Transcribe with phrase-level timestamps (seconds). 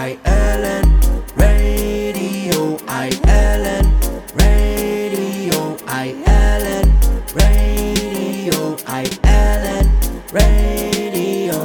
[0.00, 0.84] I Ellen
[1.34, 3.84] Radio, I Ellen
[4.38, 6.86] Radio, I Ellen
[7.34, 9.90] Radio, I Ellen
[10.30, 11.58] Radio.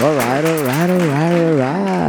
[0.00, 2.06] Alright, alright, alright, alright.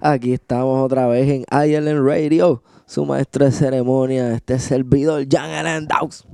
[0.00, 6.26] Aquí estamos otra vez en ILN Radio, su maestro de ceremonia, este servidor Jan Daus,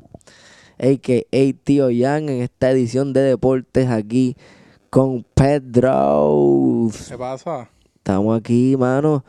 [0.79, 1.53] a.k.a.
[1.63, 4.39] Tío Jan, en esta edición de deportes aquí
[4.89, 6.89] con Pedro.
[7.11, 7.69] ¿Qué pasa?
[7.97, 9.23] Estamos aquí, mano.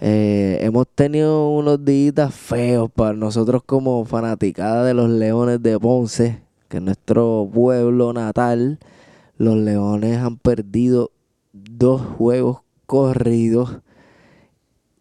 [0.00, 6.40] Eh, hemos tenido unos días feos para nosotros como fanaticada de los Leones de Ponce,
[6.70, 8.78] que es nuestro pueblo natal.
[9.36, 11.10] Los Leones han perdido
[11.52, 13.82] dos juegos corridos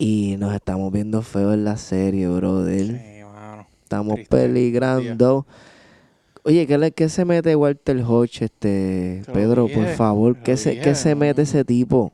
[0.02, 2.86] y nos estamos viendo feos en la serie, brother.
[2.88, 3.68] Sí, mano.
[3.84, 5.46] Estamos triste peligrando.
[6.44, 10.35] Oye, ¿qué, le- qué se mete Walter Hodge, este, Te Pedro, por favor?
[10.38, 12.13] ¿Qué se, dije, ¿Qué se mete ese tipo?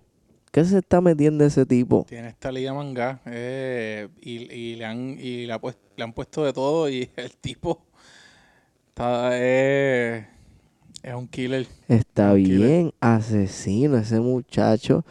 [0.52, 2.06] ¿Qué se está metiendo ese tipo?
[2.10, 6.12] Tiene esta liga manga eh, y, y le han y le, ha puest- le han
[6.14, 7.86] puesto de todo y el tipo
[8.90, 10.28] está eh,
[11.04, 11.68] es un killer.
[11.88, 15.06] Está bien asesino ese muchacho.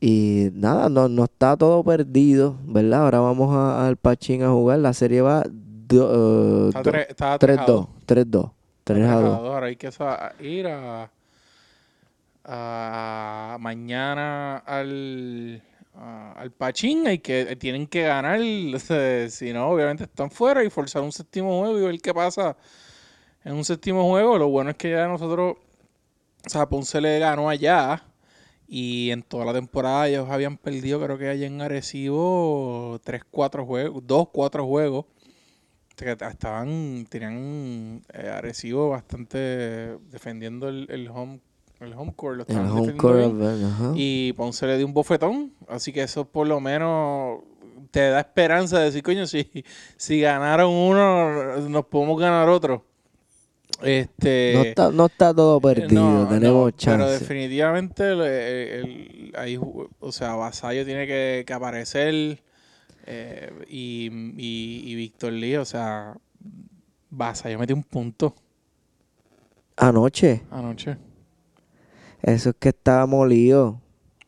[0.00, 3.04] Y nada, no, no está todo perdido, ¿verdad?
[3.04, 4.78] Ahora vamos a- al Pachín a jugar.
[4.78, 7.88] La serie va do- eh, Está, do- tre- está 3-2.
[8.06, 8.50] 3-2.
[8.84, 9.38] 3 a 2.
[9.38, 9.90] Ahora hay que
[10.40, 11.10] ir a,
[12.44, 15.62] a mañana al
[15.94, 18.40] a- al Pachín hay que tienen que ganar
[19.30, 22.56] si no obviamente están fuera y forzar un séptimo juego y ver qué pasa
[23.44, 25.56] en un séptimo juego lo bueno es que ya nosotros
[26.46, 28.02] o sea Ponce le ganó allá
[28.68, 33.64] y en toda la temporada ellos habían perdido creo que allá en Arecibo 3 4
[33.64, 35.06] juegos 2 4 juegos
[35.96, 39.38] estaban tenían eh, Arecibo bastante
[40.10, 41.40] defendiendo el, el home
[41.80, 43.64] el home court lo El estaban home defendiendo court, bien.
[43.70, 43.92] ajá.
[43.94, 45.52] Y Ponce le dio un bofetón.
[45.68, 47.40] Así que eso por lo menos
[47.92, 49.48] te da esperanza de decir, coño, si,
[49.96, 52.84] si ganaron uno, nos podemos ganar otro.
[53.82, 57.12] Este, no, está, no está todo perdido, no, no, tenemos Pero chance.
[57.20, 59.56] definitivamente, el, el- ahí
[60.00, 62.42] o sea, Vasallo tiene que, que aparecer.
[63.06, 66.14] eh, y, y, y Víctor Lee, o sea,
[67.10, 68.34] Vasallo metió un punto
[69.76, 70.96] Anoche, anoche.
[72.22, 73.80] eso es que estaba molido.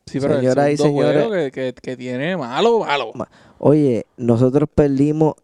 [0.06, 1.28] Sí, pero Señoras y señores.
[1.30, 3.10] que, que, que tiene malo, malo.
[3.14, 3.28] Ma-
[3.58, 5.34] Oye, nosotros perdimos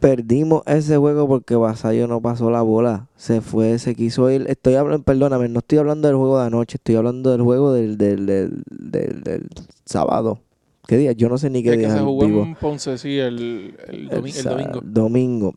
[0.00, 3.06] perdimos ese juego porque Vasallo no pasó la bola.
[3.16, 4.46] Se fue, se quiso ir.
[4.48, 7.96] Estoy hablando, perdóname, no estoy hablando del juego de anoche, estoy hablando del juego del,
[7.98, 9.48] del, del, del- del
[9.84, 10.40] sábado.
[10.88, 11.12] ¿Qué día?
[11.12, 12.42] Yo no sé ni qué Es que día se es jugó vivo.
[12.42, 14.80] en Ponce, sí, el, el, domi- el sa- domingo.
[14.82, 15.54] domingo.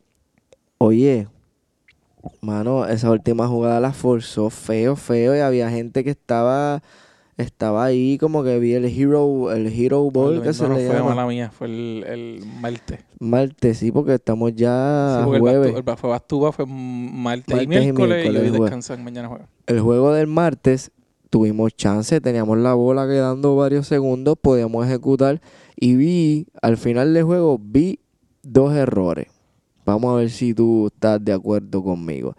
[0.77, 1.27] Oye,
[2.41, 5.35] mano, esa última jugada la forzó feo, feo.
[5.35, 6.83] Y había gente que estaba
[7.37, 10.85] estaba ahí como que vi el hero, el hero ball el que se domingo le
[10.85, 11.15] no fue llama.
[11.15, 12.99] mala mía, fue el, el martes.
[13.19, 15.71] Martes, sí, porque estamos ya Sí, porque el jueves.
[15.73, 19.27] Bastu- el Ba- fue Bastuba fue martes, Martes y y miércoles y, hoy descansan, mañana
[19.29, 19.47] juega.
[19.67, 20.91] El juego del martes
[21.29, 25.41] tuvimos chance, teníamos la bola quedando varios segundos, podíamos ejecutar
[25.75, 27.99] y vi, al final del juego, vi
[28.43, 29.27] dos errores.
[29.85, 32.35] Vamos a ver si tú estás de acuerdo conmigo.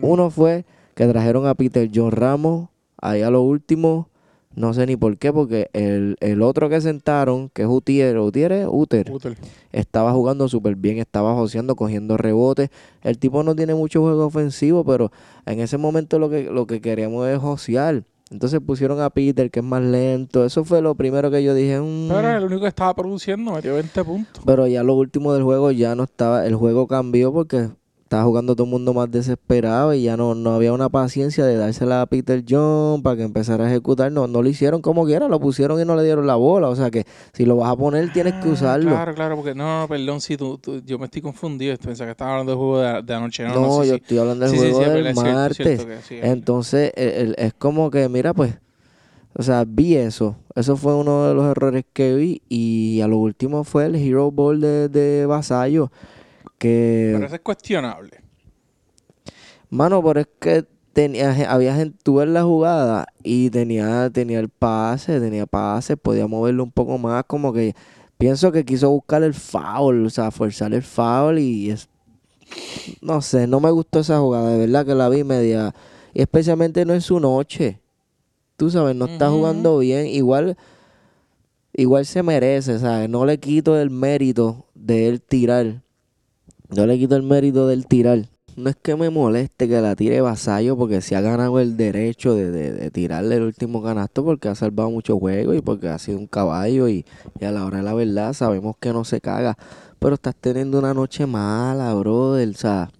[0.00, 0.64] Uno fue
[0.94, 2.68] que trajeron a Peter John Ramos
[3.00, 4.08] ahí a lo último,
[4.56, 8.52] no sé ni por qué, porque el, el otro que sentaron, que es Utier, Utier,
[8.52, 9.36] es Uter, Uter.
[9.70, 12.70] estaba jugando súper bien, estaba joseando, cogiendo rebotes.
[13.02, 15.12] El tipo no tiene mucho juego ofensivo, pero
[15.44, 18.02] en ese momento lo que, lo que queríamos es josear.
[18.28, 20.44] Entonces pusieron a Peter, que es más lento.
[20.44, 21.78] Eso fue lo primero que yo dije.
[21.78, 22.08] "Mm".
[22.08, 24.42] Pero era el único que estaba produciendo, metió 20 puntos.
[24.44, 27.68] Pero ya lo último del juego ya no estaba, el juego cambió porque
[28.06, 31.56] estaba jugando todo el mundo más desesperado y ya no, no había una paciencia de
[31.56, 34.12] dársela a Peter John para que empezara a ejecutar.
[34.12, 36.68] No, no lo hicieron como quiera, lo pusieron y no le dieron la bola.
[36.68, 38.90] O sea que si lo vas a poner tienes que Ah, usarlo.
[38.90, 41.76] Claro, claro, porque no, no, perdón, sí, tú, tú- yo me estoy confundido.
[41.78, 43.42] Pensaba que estaba hablando del juego de, de anoche.
[43.44, 45.56] No, No, no, sí, yo estoy hablando del Sí, juego sí, del es martes.
[45.56, 48.54] cierto que Entonces, el- el- es como que, mira, pues,
[49.34, 50.36] o sea, vi eso.
[50.54, 52.40] Eso fue uno de los errores que vi.
[52.48, 55.90] Y a lo último fue el Hero Ball de, de Vasallo.
[56.58, 58.22] Que, Pero eso es cuestionable.
[59.70, 64.48] mano, pero es que tenía, había gente, tú ves la jugada y tenía, tenía el
[64.48, 67.24] pase, tenía pase, podía moverlo un poco más.
[67.24, 67.74] Como que
[68.16, 71.88] pienso que quiso buscar el foul, o sea, forzar el foul y es,
[73.02, 75.74] no sé, no me gustó esa jugada, de verdad que la vi media,
[76.14, 77.80] y especialmente no en su noche.
[78.56, 80.56] Tú sabes, no está jugando bien, igual
[81.74, 83.08] igual se merece, ¿sabes?
[83.10, 85.82] No le quito el mérito de él tirar.
[86.74, 88.28] No le quito el mérito del tirar.
[88.56, 92.34] No es que me moleste que la tire vasallo porque se ha ganado el derecho
[92.34, 96.26] de, tirarle el último canasto porque ha salvado muchos juegos y porque ha sido un
[96.26, 97.04] caballo y,
[97.42, 99.58] a la hora de la verdad sabemos que no se caga.
[99.98, 102.48] Pero estás teniendo una noche mala, brother.
[102.48, 102.90] O sea,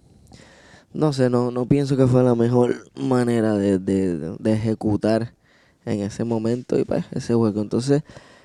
[0.93, 5.33] no sé, no, no pienso que fue la mejor manera de, de- de ejecutar
[5.85, 7.61] en ese momento y pues ese juego.
[7.61, 8.03] Entonces,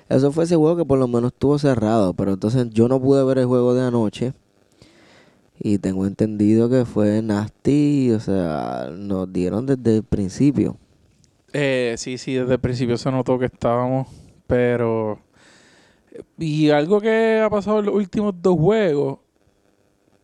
[0.09, 2.13] eso fue ese juego que por lo menos estuvo cerrado.
[2.15, 4.33] Pero entonces yo no pude ver el juego de anoche.
[5.63, 10.77] Y tengo entendido que fue nasty, o sea, nos dieron desde el principio.
[11.53, 14.07] Eh, sí, sí, desde el principio se notó que estábamos,
[14.45, 15.19] pero...
[16.37, 19.19] Y algo que ha pasado en los últimos dos juegos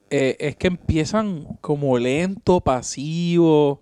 [0.10, 3.82] eh, es que empiezan como lento, pasivo,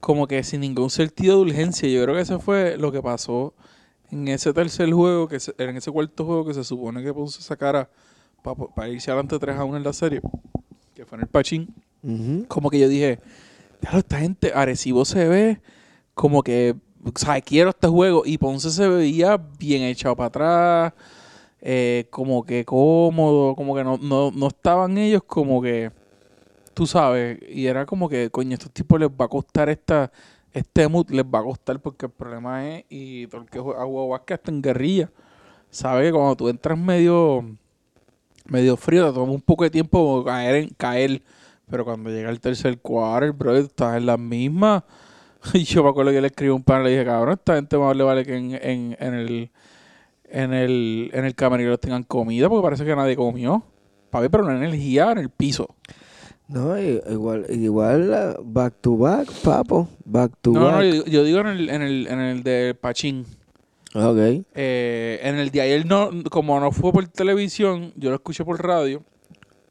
[0.00, 1.88] como que sin ningún sentido de urgencia.
[1.88, 3.54] Yo creo que eso fue lo que pasó
[4.10, 7.40] en ese tercer juego, que se- en ese cuarto juego que se supone que puso
[7.40, 7.56] esa
[8.54, 10.20] para irse adelante 3 a 1 en la serie,
[10.94, 11.74] que fue en el Pachín
[12.46, 13.18] como que yo dije,
[13.80, 15.60] "Diablo, esta gente, Arecibo se ve
[16.16, 18.22] como que, o sea, quiero este juego.
[18.24, 20.92] Y Ponce se veía bien echado para atrás,
[21.60, 25.90] eh, como que cómodo, como que no, no, no estaban ellos como que,
[26.74, 30.10] tú sabes, y era como que, coño, estos tipos les va a costar esta,
[30.52, 33.84] este mood, les va a costar porque el problema es, y todo el que juega
[33.84, 35.10] jugado básquet hasta en guerrilla,
[35.70, 37.44] sabe que cuando tú entras medio,
[38.48, 41.22] medio frío, te toma un poco de tiempo caer, en, caer
[41.68, 44.84] pero cuando llega el tercer quarter, bro, estás en la misma.
[45.54, 47.78] Y yo me acuerdo que le escribí un pan y le dije, cabrón, esta gente
[47.78, 49.50] más le vale que en, en, en el
[50.28, 53.62] en el en el camerino tengan comida, porque parece que nadie comió.
[54.10, 55.76] Papi, pero no hay energía en el piso.
[56.48, 60.84] No, igual, igual uh, back to back, papo, back to No, no, back.
[60.84, 63.24] yo, yo digo en el, en el, en el de Pachín.
[63.96, 64.44] Ok.
[64.54, 68.62] Eh, en el de ayer, no, como no fue por televisión, yo lo escuché por
[68.62, 69.02] radio.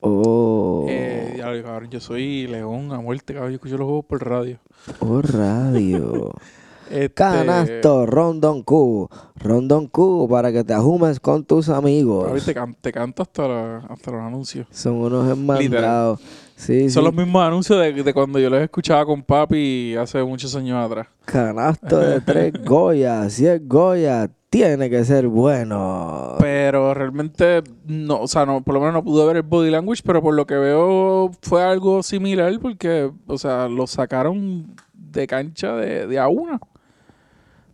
[0.01, 4.27] Oh, Eh, ya cabrón, yo soy león a muerte, cabrón, yo escucho los juegos por
[4.27, 4.60] radio.
[5.00, 6.31] oh, radio.
[6.88, 12.27] Este, Canasto, Rondon Q, Rondon Q, para que te ajumes con tus amigos.
[12.27, 14.68] Papi, te, can- te canto hasta, la- hasta los anuncios.
[14.69, 16.19] Son unos hermandados.
[16.56, 17.06] Sí, Son sí.
[17.06, 21.07] los mismos anuncios de, de cuando yo los escuchaba con papi hace muchos años atrás.
[21.25, 23.30] Canasto de tres Goya.
[23.30, 26.36] Si es Goya, tiene que ser bueno.
[26.40, 30.02] Pero realmente, no, o sea, no, por lo menos no pude ver el body language,
[30.06, 35.75] pero por lo que veo fue algo similar porque, o sea, lo sacaron de cancha
[35.75, 36.60] de, de a una.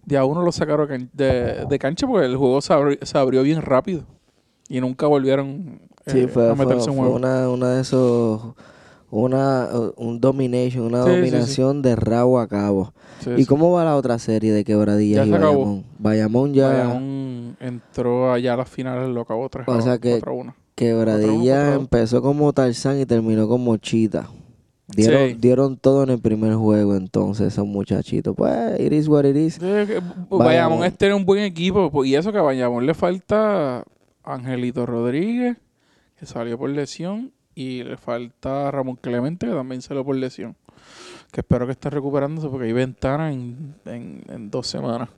[0.05, 3.43] De a uno lo sacaron de, de cancha porque el juego se abrió, se abrió
[3.43, 4.03] bien rápido.
[4.67, 8.41] Y nunca volvieron eh, Sí, fue, a fue- fue una, una de esos,
[9.09, 11.19] una, uh, un domination, una Sí, sí, sí.
[11.21, 12.93] dominación de rabo a cabo.
[13.37, 15.31] ¿Y cómo va la otra serie de Quebradillas Ya y.
[15.39, 15.83] Bayamón?
[15.99, 20.55] Bayamón ya, Bayamón entró allá a las finales, lo acabó 3 O sea que- 1.
[20.73, 21.81] Quebradillas Cuatro, uno.
[21.81, 24.27] empezó como Tarzán y terminó como Chita.
[24.87, 28.35] Dieron, dieron todo en el primer juego, entonces, esos muchachitos.
[28.35, 29.59] Pues, it is what it is.
[29.59, 30.83] Bayamón Bayamón.
[30.83, 31.89] es tener un buen equipo.
[31.91, 33.85] pues, Y eso que a Bayamón le falta
[34.23, 35.55] Angelito Rodríguez,
[36.21, 37.33] que salió por lesión.
[37.53, 40.55] Y le falta Ramón Clemente, que también salió por lesión.
[41.33, 45.09] Que espero que esté recuperándose porque hay ventana en, en, en dos semanas.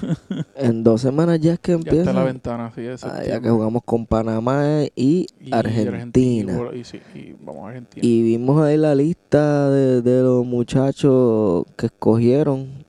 [0.56, 2.12] En dos semanas ya es que Ya está empieza.
[2.14, 4.64] la ventana, sí, de Ah, ya que jugamos con Panamá
[4.96, 6.58] y, Y Argentina.
[6.72, 8.06] y- y sí, y vamos a Argentina.
[8.06, 12.84] Y vimos ahí la lista de, de los muchachos que escogieron.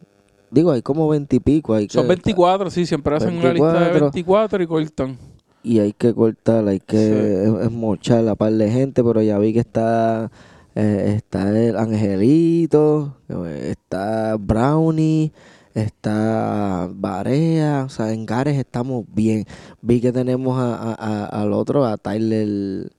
[0.52, 1.74] Digo, hay como veintipico.
[1.74, 4.12] Hay Son que, 24, sí, siempre hacen una lista de 24.
[4.12, 5.18] 24 y cortan.
[5.66, 7.50] Y hay que cortar, hay que Sí.
[7.62, 10.30] es- es mochar la par de gente, pero ya vi que está
[10.78, 13.16] eh, está el Angelito,
[13.64, 15.32] está Brownie,
[15.74, 19.46] está Barea, o sea, en Gares estamos bien.
[19.82, 22.92] Vi que tenemos a, a- a- al otro, a Tyler,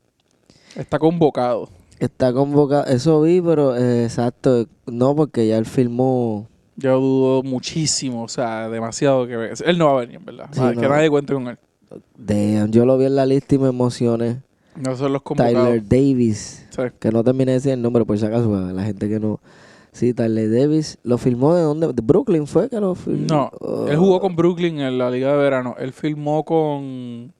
[0.75, 1.69] Está convocado.
[1.99, 8.25] está convocado, eso vi, pero eh, exacto, no porque ya él filmó, Yo dudo muchísimo,
[8.25, 9.51] o sea, demasiado que.
[9.65, 10.49] Él no va a venir, en verdad.
[10.53, 10.79] Sí, no.
[10.79, 11.59] Que nadie cuente con él.
[12.17, 14.43] Damn, yo lo vi en la lista y me emocioné.
[14.77, 15.55] No son los convocados.
[15.69, 16.67] Tyler Davis.
[16.71, 16.83] Sí.
[16.99, 19.41] Que no termine de decir el nombre, por si acaso, la gente que no.
[19.93, 20.99] Sí, Tyler Davis.
[21.05, 21.93] ¿Lo filmó de dónde?
[21.95, 23.27] ¿De Brooklyn fue que lo filmó?
[23.29, 23.89] No, Oh.
[23.89, 25.75] él jugó con Brooklyn en la Liga de Verano.
[25.79, 27.33] Él filmó con...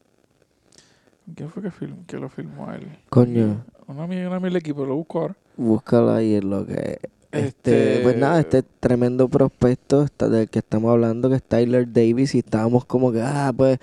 [1.35, 2.05] ¿Quién fue que, film...
[2.07, 2.87] que lo filmó a él?
[3.11, 5.37] Coño, Una amiga, una amiga equipo, lo busco ahora.
[5.57, 6.99] búscalo ahí en lo que.
[7.33, 7.49] Este,
[7.97, 12.35] Este- Pues nada, este tremendo prospecto está- del que estamos hablando, que es Tyler Davis,
[12.35, 13.79] y estábamos como que, ah, pues.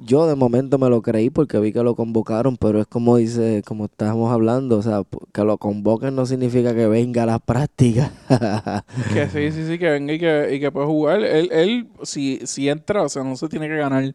[0.00, 3.62] Yo de momento me lo creí porque vi que lo convocaron, pero es como dice,
[3.66, 5.02] como estábamos hablando, o sea,
[5.32, 8.12] que lo convoquen no significa que venga a las prácticas.
[9.12, 11.22] Que sí, sí, sí, que venga y que, y que puede jugar.
[11.22, 14.14] Él, él si, si entra, o sea, no se tiene que ganar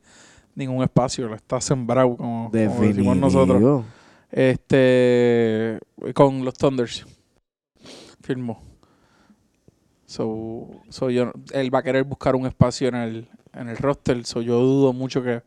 [0.55, 1.27] ningún espacio.
[1.27, 3.83] Lo está sembrado, como, como decimos nosotros.
[4.31, 5.79] Este.
[6.13, 7.05] Con los Thunders.
[8.21, 8.63] Firmó.
[10.05, 14.23] So, so yo, él va a querer buscar un espacio en el, en el roster.
[14.25, 15.41] So yo dudo mucho que,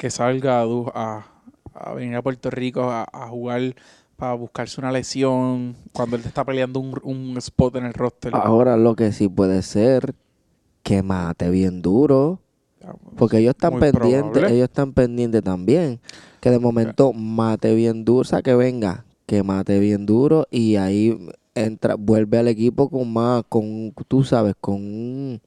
[0.00, 1.26] que salga a,
[1.74, 3.74] a, venir a Puerto Rico a, a jugar
[4.16, 8.32] para buscarse una lesión cuando él está peleando un, un spot en el roster.
[8.34, 10.14] Ahora lo que sí puede ser
[10.82, 12.40] que mate bien duro.
[13.18, 14.56] Porque ellos están Muy pendientes, probable.
[14.56, 16.00] ellos están pendientes también.
[16.40, 20.76] Que de momento mate bien duro, o sea, que venga, que mate bien duro y
[20.76, 25.42] ahí entra, vuelve al equipo con más, con, tú sabes, con un,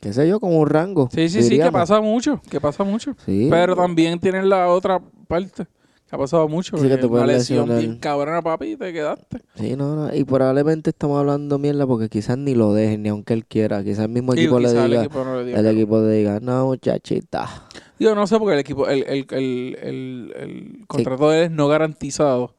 [0.00, 1.08] qué sé yo, con un rango.
[1.12, 3.14] Sí, sí, sí, que pasa mucho, que pasa mucho.
[3.24, 3.48] Sí.
[3.50, 5.66] Pero también tienen la otra parte,
[6.08, 6.76] que ha pasado mucho.
[6.78, 7.78] Sí, que te una lesión lesionar.
[7.78, 9.40] bien cabrona, papi, y te quedaste.
[9.56, 13.34] Sí, no, no, y probablemente estamos hablando mierda porque quizás ni lo dejen, ni aunque
[13.34, 13.82] él quiera.
[13.84, 16.40] Quizás el mismo equipo le el diga, equipo no le diga el equipo le diga,
[16.40, 17.66] no, muchachita.
[18.00, 21.50] Yo no sé porque el equipo, el, el, el, el, el contrato de él es
[21.50, 22.54] no garantizado.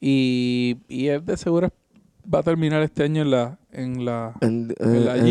[0.00, 1.70] Y, y él de seguro
[2.32, 5.24] va a terminar este año en la, en la, En, en la en-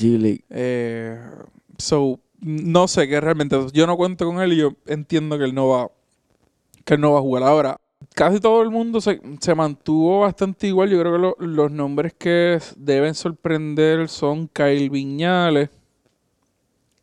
[0.00, 0.18] G-League.
[0.18, 0.44] G-League.
[0.50, 1.18] Eh,
[1.78, 3.56] so, no sé qué realmente.
[3.72, 5.90] Yo no cuento con él y yo entiendo que él no va,
[6.84, 7.76] que él no va a jugar ahora.
[8.14, 10.88] Casi todo el mundo se, se mantuvo bastante igual.
[10.90, 15.68] Yo creo que lo- los nombres que deben sorprender son Kyle Viñales,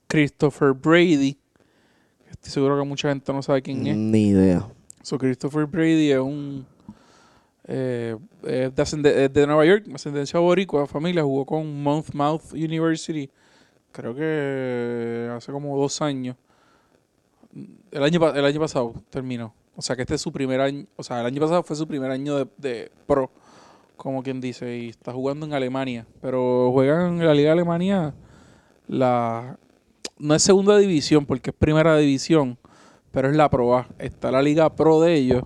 [0.07, 1.37] Christopher Brady.
[2.31, 3.95] Estoy seguro que mucha gente no sabe quién es.
[3.97, 4.67] Ni idea.
[5.01, 6.65] So, Christopher Brady es un.
[7.67, 8.15] Eh,
[8.77, 11.23] ascende- es de Nueva York, ascendencia boricua, familia.
[11.23, 13.29] Jugó con Monmouth University,
[13.91, 16.35] creo que hace como dos años.
[17.91, 19.53] El año, el año pasado terminó.
[19.75, 20.85] O sea que este es su primer año.
[20.95, 23.29] O sea, el año pasado fue su primer año de, de pro,
[23.95, 24.77] como quien dice.
[24.77, 26.05] Y está jugando en Alemania.
[26.21, 28.13] Pero juegan en la Liga de Alemania.
[28.87, 29.57] La,
[30.17, 32.57] no es segunda división porque es primera división
[33.11, 33.87] pero es la Pro A.
[33.97, 35.41] Está la Liga Pro de ellos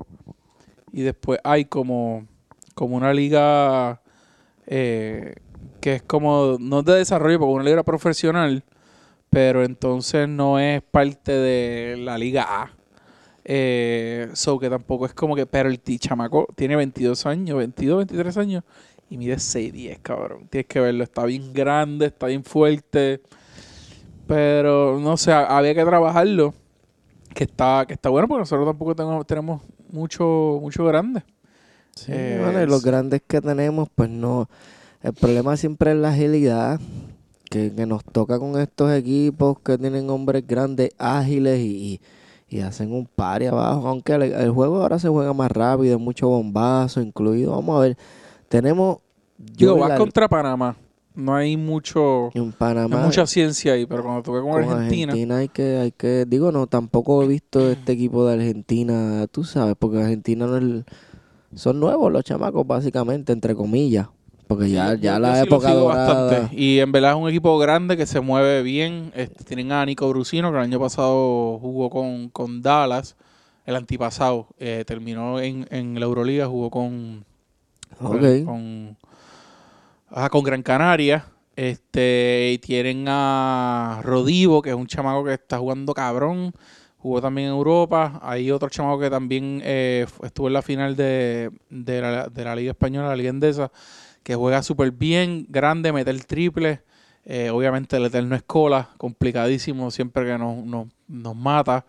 [0.91, 2.27] y después hay como,
[2.75, 4.01] como una liga
[4.67, 5.35] eh,
[5.81, 8.63] que es como, no de desarrollo, porque una liga profesional,
[9.29, 12.71] pero entonces no es parte de la Liga A.
[13.43, 18.37] Eh, so que tampoco es como que, pero el chamaco tiene 22 años, 22, 23
[18.37, 18.63] años
[19.09, 20.47] y mide 6'10, cabrón.
[20.49, 23.21] Tienes que verlo, está bien grande, está bien fuerte.
[24.27, 26.53] Pero no sé, había que trabajarlo
[27.33, 31.23] que está que está bueno porque nosotros tampoco tenemos, tenemos mucho mucho grande.
[31.95, 34.49] Sí, Eh, bueno, y los grandes que tenemos, pues no.
[35.03, 36.79] El problema siempre es la agilidad
[37.49, 42.01] que, que nos toca con estos equipos que tienen hombres grandes, ágiles y,
[42.49, 43.87] y, y hacen un par abajo.
[43.87, 47.51] Aunque el, el juego ahora se juega más rápido, mucho bombazo incluido.
[47.51, 47.97] Vamos a ver,
[48.49, 48.99] tenemos.
[49.37, 50.75] Digo, vas la- contra Panamá.
[51.13, 52.99] No hay mucho en no Panamá.
[52.99, 56.25] hay mucha ciencia ahí, pero cuando toque con, con Argentina, Argentina hay que, hay que,
[56.25, 60.83] digo, no, tampoco he visto este equipo de Argentina, tú sabes, porque Argentina no es,
[61.53, 64.07] son nuevos los chamacos, básicamente, entre comillas,
[64.47, 68.05] porque ya, ya la sí época dorada, Y en verdad es un equipo grande que
[68.05, 69.11] se mueve bien.
[69.15, 73.15] Este, tienen a Nico Brusino, que el año pasado jugó con, con Dallas.
[73.65, 77.23] El antipasado eh, terminó en, en la Euroliga, jugó con,
[77.97, 78.45] con, Ok.
[78.45, 78.97] con,
[80.29, 81.25] con Gran Canaria.
[81.55, 86.53] Este, y tienen a Rodivo, que es un chamaco que está jugando cabrón.
[86.97, 88.19] Jugó también en Europa.
[88.21, 92.55] Hay otro chamaco que también eh, estuvo en la final de, de, la, de la
[92.55, 93.71] Liga Española, la Liga Endesa,
[94.23, 96.83] que juega súper bien, grande, mete el triple.
[97.25, 101.85] Eh, obviamente el Eterno Escola, complicadísimo, siempre que nos, nos, nos mata.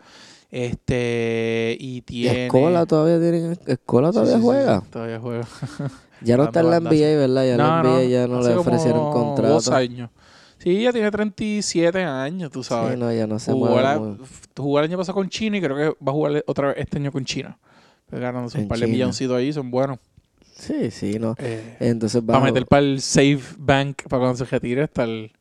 [0.55, 2.45] Este, y tiene...
[2.45, 5.47] Escola todavía tienen, Escola todavía sí, sí, juega, sí, todavía juega.
[6.21, 7.45] ya no está en la NBA, ¿verdad?
[7.47, 10.11] Ya la NBA ya no le ofrecieron contrato, Dos años.
[10.59, 12.93] Sí, ella tiene 37 años, tú sabes.
[12.93, 14.15] sí, no, ya no se jugó, mueve la-
[14.55, 16.97] jugó el año pasado con China y creo que va a jugar otra vez este
[16.99, 17.57] año con China.
[18.11, 19.97] Ganándose un par de milloncitos ahí, son buenos.
[20.55, 24.45] sí, sí, no, Eh, entonces para vamos, meter para el Save Bank, para cuando se
[24.45, 25.31] retire, está el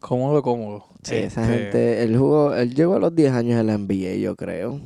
[0.00, 0.84] cómodo, cómodo.
[1.02, 4.16] sí, esa Este, gente, él jugó, él llegó a los 10 años en la NBA,
[4.16, 4.80] yo creo,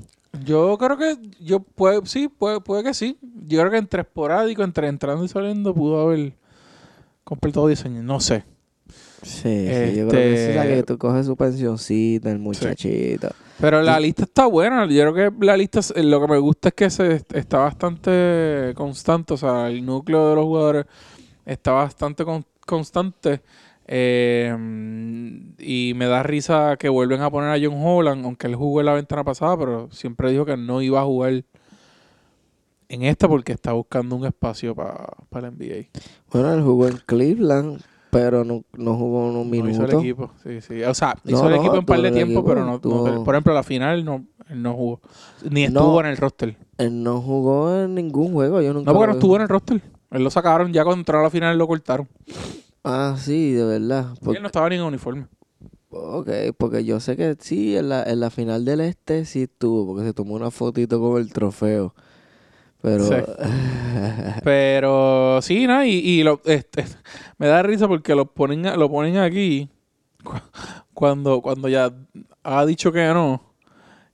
[0.45, 3.17] Yo creo que, yo puede, sí, puede, puede que sí.
[3.47, 6.33] Yo creo que entre esporádico, entre entrando y saliendo, pudo haber
[7.23, 8.03] completado 10 años.
[8.05, 8.45] No sé.
[9.23, 12.39] sí, sí, yo creo que sí, o sea, Este- que tú coges su pensioncita, el
[12.41, 13.31] muchachito,
[13.61, 14.85] Pero la lista está buena.
[14.87, 18.73] Yo creo que la lista, es- lo que me gusta es que se está bastante
[18.75, 19.35] constante.
[19.35, 20.87] O sea, el núcleo de los jugadores
[21.47, 23.41] está bastante con- constante.
[23.87, 24.55] Eh,
[25.59, 28.87] y me da risa que vuelven a poner a John Holland, aunque él jugó en
[28.87, 31.45] la ventana pasada, pero siempre dijo que no iba a jugar
[32.89, 35.89] en esta porque está buscando un espacio para la NBA.
[36.33, 39.95] Bueno, él jugó en Cleveland, pero no, no jugó unos No hizo el minutos.
[40.03, 40.31] equipo.
[40.43, 40.83] Sí, sí.
[40.85, 42.73] O sea, No, hizo el no, equipo un par tuvo de tiempo, equipo, pero no,
[42.73, 45.01] no- tuvo- por ejemplo, la final no, Él no jugó.
[45.51, 45.81] Ni No.
[45.81, 46.57] estuvo en el roster.
[46.79, 48.61] Él no jugó en ningún juego.
[48.61, 49.81] Yo nunca No, porque no estuvo en el roster.
[50.11, 52.07] Él lo sacaron ya cuando entró a la final lo cortaron.
[52.85, 54.15] Ah, sí, de verdad.
[54.21, 55.27] Y Por- él no estaba ni en uniforme.
[55.91, 59.87] Ok, porque yo sé que sí, en la, en la final del este sí estuvo,
[59.87, 61.95] porque se tomó una fotito con el trofeo.
[62.83, 63.05] Pero.
[63.05, 63.15] Sí.
[64.45, 65.85] Pero sí, ¿no?
[65.85, 66.85] Y, y lo, este,
[67.39, 69.69] me da risa porque lo ponen, lo ponen aquí
[70.23, 70.33] cu-
[70.93, 71.91] cuando, cuando ya
[72.43, 73.54] ha dicho que no.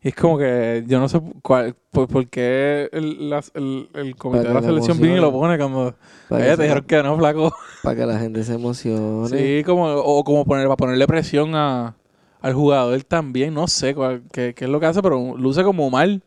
[0.03, 4.17] Y es como que yo no sé cuál, por, por qué el, las- el, el
[4.17, 5.33] comité de la la selección viene y lo emocione.
[5.33, 5.95] pone cuando
[6.29, 7.53] para, "Oye, que te dijeron que no, flaco.
[7.83, 9.29] para que la gente se emocione.
[9.29, 11.97] Sí, como, o como poner, para ponerle presión a,
[12.41, 15.91] al jugador también, no sé cuál, qué, qué es lo que hace, pero luce como
[15.91, 16.23] mal.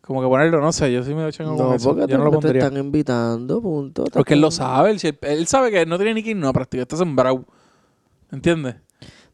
[0.00, 1.94] Como que ponerlo, no sé, yo sí me echo con No, eso.
[1.94, 2.64] porque Yo no lo te, te pondría.
[2.64, 4.04] están invitando, punto.
[4.12, 6.82] Porque él lo sabe, él, él, sabe que no tiene ni que ir no practicar,
[6.82, 7.44] está sembrado.
[8.32, 8.76] ¿Entiendes?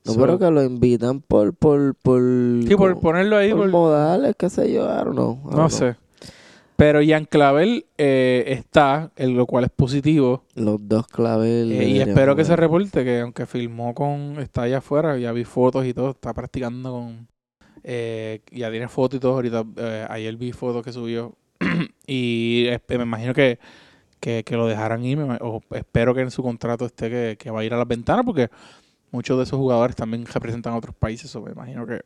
[0.04, 1.54] No, So, pero que lo invitan por.
[1.54, 2.20] por, por
[2.66, 5.50] Sí, por ponerlo ahí, por por- modales, qué sé yo, I don't know, I don't
[5.52, 5.70] no know.
[5.70, 5.96] sé.
[6.74, 10.42] Pero Ian Clavel eh, está, en lo cual es positivo.
[10.56, 11.70] Los dos claves.
[11.70, 15.44] eh, y espero que se reporte que aunque filmó con, está allá afuera, ya vi
[15.44, 17.28] fotos y todo, está practicando con,
[17.84, 19.64] eh, ya tiene fotos y todo, ahorita,
[20.08, 21.36] ayer vi fotos que subió.
[22.08, 23.60] y me imagino que,
[24.18, 27.50] que, que lo dejaran ir, me o espero que en su contrato esté que, que
[27.52, 28.48] va a ir a las ventanas, porque
[29.12, 32.00] muchos de esos jugadores también representan a otros países, o me imagino que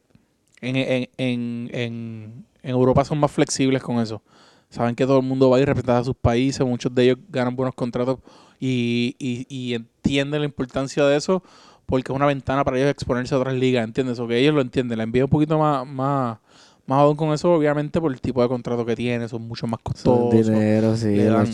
[0.60, 4.22] en, en, en, en, Europa son más flexibles con eso.
[4.68, 7.18] Saben que todo el mundo va a ir representar a sus países, muchos de ellos
[7.28, 8.18] ganan buenos contratos
[8.58, 11.42] y, y, y entienden la importancia de eso
[11.86, 14.18] porque es una ventana para ellos exponerse a otras ligas, ¿entiendes?
[14.18, 16.38] O que ellos lo entienden, la envío un poquito más, más,
[16.86, 19.80] más aún con eso, obviamente por el tipo de contrato que tiene, son mucho más
[19.94, 20.46] Son costosos.
[20.48, 21.46] dinero, sí, dan-.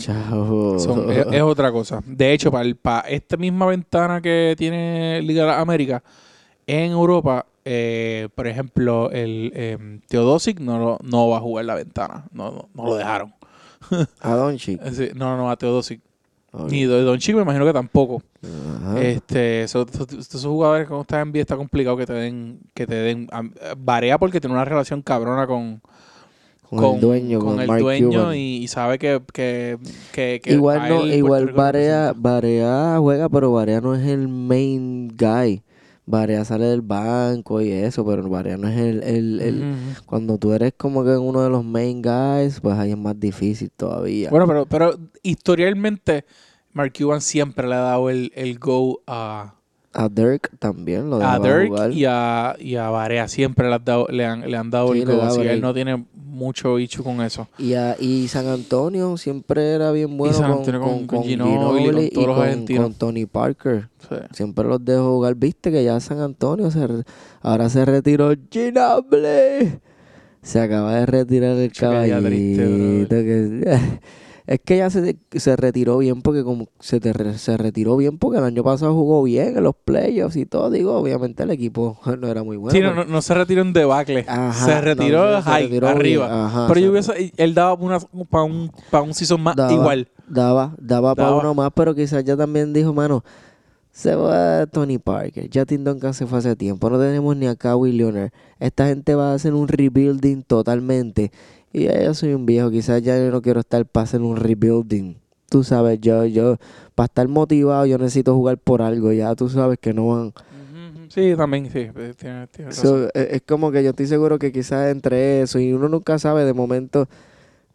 [0.79, 2.01] Son- es, es otra cosa.
[2.05, 6.01] De hecho, para, el- para esta misma ventana que tiene Liga de Américas,
[6.67, 11.75] en Europa, eh, por ejemplo, el eh, Teodosic no, lo- no va a jugar la
[11.75, 12.25] ventana.
[12.31, 13.33] No, no, no lo dejaron.
[14.21, 14.81] A Doncic.
[14.83, 16.01] Decir, no, no, a Teodosic.
[16.55, 16.69] Ok.
[16.71, 18.21] Ni Don Chico me imagino que tampoco.
[18.43, 19.01] Ajá.
[19.01, 22.85] Este, so- so- esos jugadores cuando estás en NBA está complicado que te den, que
[22.85, 23.27] te den,
[23.77, 25.81] Varea porque tiene una relación cabrona con,
[26.69, 29.79] con, el dueño, con, el Mark dueño y, y sabe que, que,
[30.11, 32.13] que, Igual no, igual representa.
[32.15, 35.63] Barea juega, pero Barea no es el main guy.
[36.05, 40.51] Barea sale del banco y eso, pero Barea no es el, el, el- cuando tú
[40.53, 44.29] eres como que uno de los main guys, pues ahí es más difícil todavía.
[44.29, 46.25] Bueno, pero, pero historialmente
[46.73, 49.55] Mark Cuban siempre le ha dado el, el go a,
[49.93, 51.91] a Dirk también lo a Dirk jugar.
[51.91, 53.27] y a, y a Barea.
[53.27, 55.21] Siempre le, han dado, le, han, le han dado Sí, el go.
[55.21, 57.47] Así él no tiene mucho bicho con eso.
[57.59, 61.19] Y, a- y San Antonio siempre era bien bueno San con, Antonio con- con, con
[61.19, 62.83] con Ginobili, Ginobili todos y los con, argentinos.
[62.83, 63.89] con Tony Parker.
[64.09, 64.15] Sí.
[64.33, 65.35] Siempre los dejó jugar.
[65.35, 67.03] Viste que ya San Antonio se re-
[67.41, 69.79] ahora se retiró Ginobili.
[70.41, 73.09] Se acaba de retirar el qué día triste, caballito.
[73.15, 73.99] que-
[74.45, 78.39] es que ya se, se retiró bien porque como se, te se retiró bien porque
[78.39, 80.69] el año pasado jugó bien en los playoffs y todo.
[80.69, 82.71] Digo, obviamente el equipo no era muy bueno.
[82.77, 84.25] Sí, no, no, no se retiró en debacle.
[84.27, 86.45] Ajá, se retiró no, se bien, arriba.
[86.47, 89.73] ajá, Pero yo se- hubiese, él daba una, para un, para un season más Daba.
[89.73, 90.07] igual.
[90.27, 93.23] Daba, daba para uno más, pero quizás ya también dijo, mano,
[93.91, 97.55] se va Tony Parker, ya Tim Duncan se fue hace tiempo, no tenemos ni a
[97.55, 98.31] Kawhi Leonard.
[98.59, 101.31] Esta gente va a hacer un rebuilding totalmente.
[101.73, 104.37] Y ya yo soy un viejo, quizás ya yo no quiero estar para hacer un
[104.37, 105.15] rebuilding.
[105.49, 106.57] Tú sabes, yo, yo,
[106.95, 110.33] para estar motivado, yo necesito jugar por algo, ya tú sabes que no van.
[111.09, 111.89] Sí, también, sí.
[111.95, 112.13] eh,
[112.51, 112.71] Tiene.
[112.71, 116.17] So, e- es como que yo estoy seguro que quizás entre eso y uno nunca
[116.17, 117.07] sabe de momento,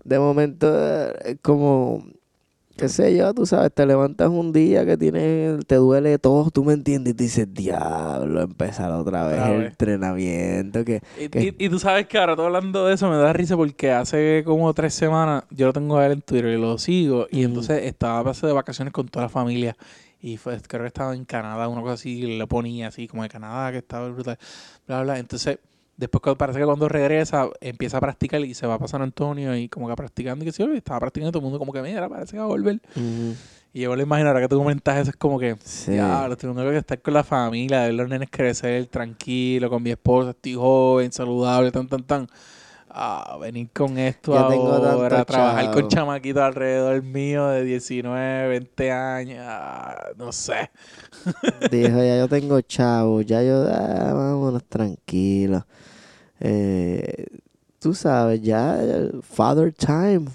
[0.05, 2.05] de momento eh, es como,
[2.79, 6.65] qué sé yo, tú sabes, te levantas un día que tienes, te duele todo, tú
[6.65, 9.71] me entiendes, y te dices, diablo, empezar otra vez Otra el vez.
[9.73, 13.33] entrenamiento, que Y, y- y tú sabes que ahora todo hablando de eso me da
[13.33, 16.79] risa porque hace como tres semanas yo lo tengo a él en Twitter y lo
[16.79, 19.77] sigo y entonces estaba pasé de vacaciones con toda la familia
[20.21, 23.23] y fue, creo que estaba en Canadá, una cosa así, y le ponía así como
[23.23, 24.39] de Canadá que estaba brutal,
[24.87, 25.19] bla, bla.
[25.19, 25.59] Entonces
[25.99, 29.55] después cuando- parece que cuando regresa empieza a practicar y se va para San Antonio
[29.55, 32.09] y como que practicando y que sí, estaba practicando todo el mundo como que mira,
[32.09, 32.81] parece que va a volver.
[33.75, 35.95] Y yo lo imagino, ahora que tú comentas eso, es como que, Sí.
[35.95, 40.31] ya, tengo que estar con la familia, ver los nenes crecer tranquilo, con mi esposa,
[40.31, 42.29] estoy joven, saludable, tan, tan, tan.
[42.91, 49.45] Ah, venir con esto Ya ahora, trabajar con chamaquitos alrededor mío de 19, 20 años,
[49.47, 50.71] ah, no sé.
[51.71, 55.65] dijo, ya yo tengo chavo, ya yo, ah, vámonos tranquilos.
[56.41, 57.27] Eh,
[57.79, 58.79] tú sabes, ya,
[59.23, 60.27] father time,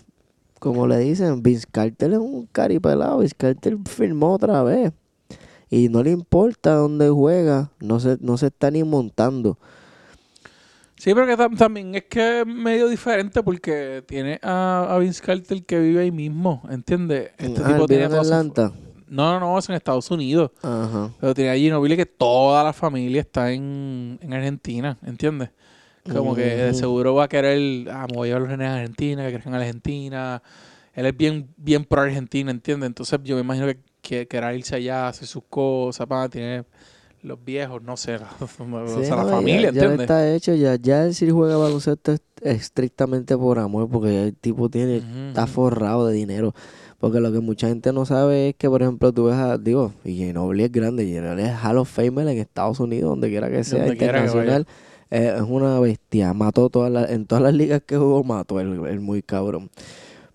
[0.59, 4.91] como le dicen, Vince Carter es un caripelado, Vince Carter firmó otra vez.
[5.69, 9.57] Y no le importa dónde juega, no se, no se está ni montando.
[10.95, 15.21] Sí, pero que tam- también es que es medio diferente porque tiene a, a Vince
[15.21, 17.31] Carter que vive ahí mismo, ¿entiendes?
[17.37, 18.71] Este Ah, tipo tiene en Atlanta.
[19.09, 20.51] No, no, no, es en Estados Unidos.
[20.61, 21.11] Ajá.
[21.19, 25.49] Pero tiene a Ginobili que toda la familia está en, en Argentina, ¿entiendes?
[26.11, 28.75] Como que de seguro va a querer, ah, me voy a llevar los nenes a
[28.75, 30.43] Argentina, que crezcan en Argentina.
[30.93, 32.87] Él es bien, bien pro Argentina, ¿entiendes?
[32.87, 36.65] Entonces yo me imagino que, que querrá irse allá, hacer sus cosas, para tener
[37.21, 38.27] los viejos, no sé, la,
[38.83, 40.01] o sea, la familia, ya, ya ¿entiendes?
[40.01, 44.69] está hecho, ya, ya él sí juega baloncesto es- estrictamente por amor, porque el tipo
[44.69, 46.53] tiene, está forrado de dinero.
[46.99, 49.91] Porque lo que mucha gente no sabe es que, por ejemplo, tú ves a, digo,
[50.05, 53.63] y Ginobili es grande, Ginobili es Hall of Famer en Estados Unidos, donde quiera que
[53.65, 54.67] sea, Donde quiera que internacional.
[55.13, 58.83] Eh, es una bestia, mató todas las, en todas las ligas que jugó, mató el,
[58.87, 59.69] el muy cabrón.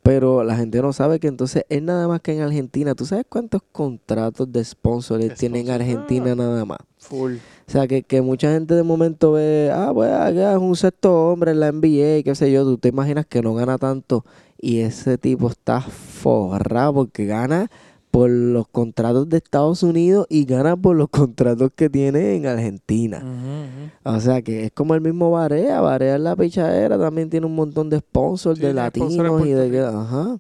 [0.03, 3.27] Pero la gente no sabe que entonces él nada más que en Argentina, ¿tú sabes
[3.29, 6.35] cuántos contratos de sponsor él De tiene en Argentina ah.
[6.37, 6.79] nada más?
[6.99, 7.35] Full.
[7.35, 11.33] O sea, que, que mucha gente de momento ve, ah, pues acá es un sexto
[11.33, 14.25] hombre en la NBA, qué sé yo, tú te imaginas que no gana tanto
[14.61, 17.69] y ese tipo está forrado porque gana
[18.11, 23.19] por los contratos de Estados Unidos y gana por los contratos que tiene en Argentina.
[23.19, 24.15] Ujú.
[24.17, 27.55] O sea, que es como el mismo Barea, Barea en la pichadera también tiene un
[27.55, 30.39] montón de sponsors Sí, de sponsor latinos y de que, ajá.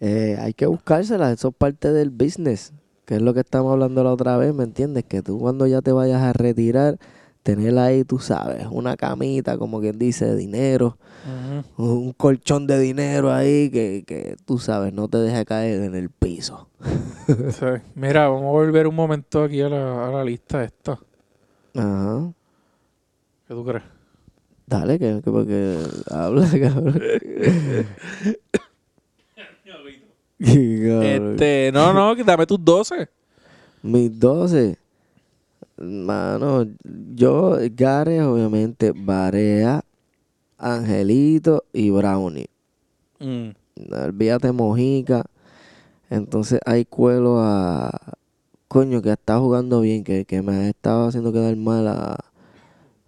[0.00, 2.72] Eh, hay que buscárselas, eso es parte del business,
[3.06, 5.04] que es lo que estamos hablando la otra vez, ¿me entiendes?
[5.04, 6.98] Que tú cuando ya te vayas a retirar,
[7.42, 10.98] tener ahí, tú sabes, una camita, como quien dice, de dinero,
[11.76, 16.10] Un colchón de dinero ahí que, que tú sabes, no te deje caer en el
[16.10, 16.68] piso.
[17.26, 17.64] Sí.
[17.94, 20.98] Mira, vamos a volver un momento aquí a la, a la lista esta.
[21.74, 22.32] Ajá.
[23.48, 23.82] ¿Qué tú crees?
[24.66, 25.78] Dale, que, que porque
[26.10, 26.92] habla, cabrón.
[26.92, 27.86] Cabrón.
[30.38, 33.08] Este, no, no, que dame tus 12.
[33.82, 34.76] Mis 12.
[35.78, 36.66] Mano,
[37.14, 39.82] yo, Gare, obviamente, Barea,
[40.64, 42.46] Angelito y Brownie.
[43.20, 43.50] Mm.
[43.92, 45.24] Olvídate Mojica.
[46.10, 47.90] Entonces hay cuelo a.
[48.68, 52.16] Coño, que está jugando bien, que, que me ha estado haciendo quedar mal a,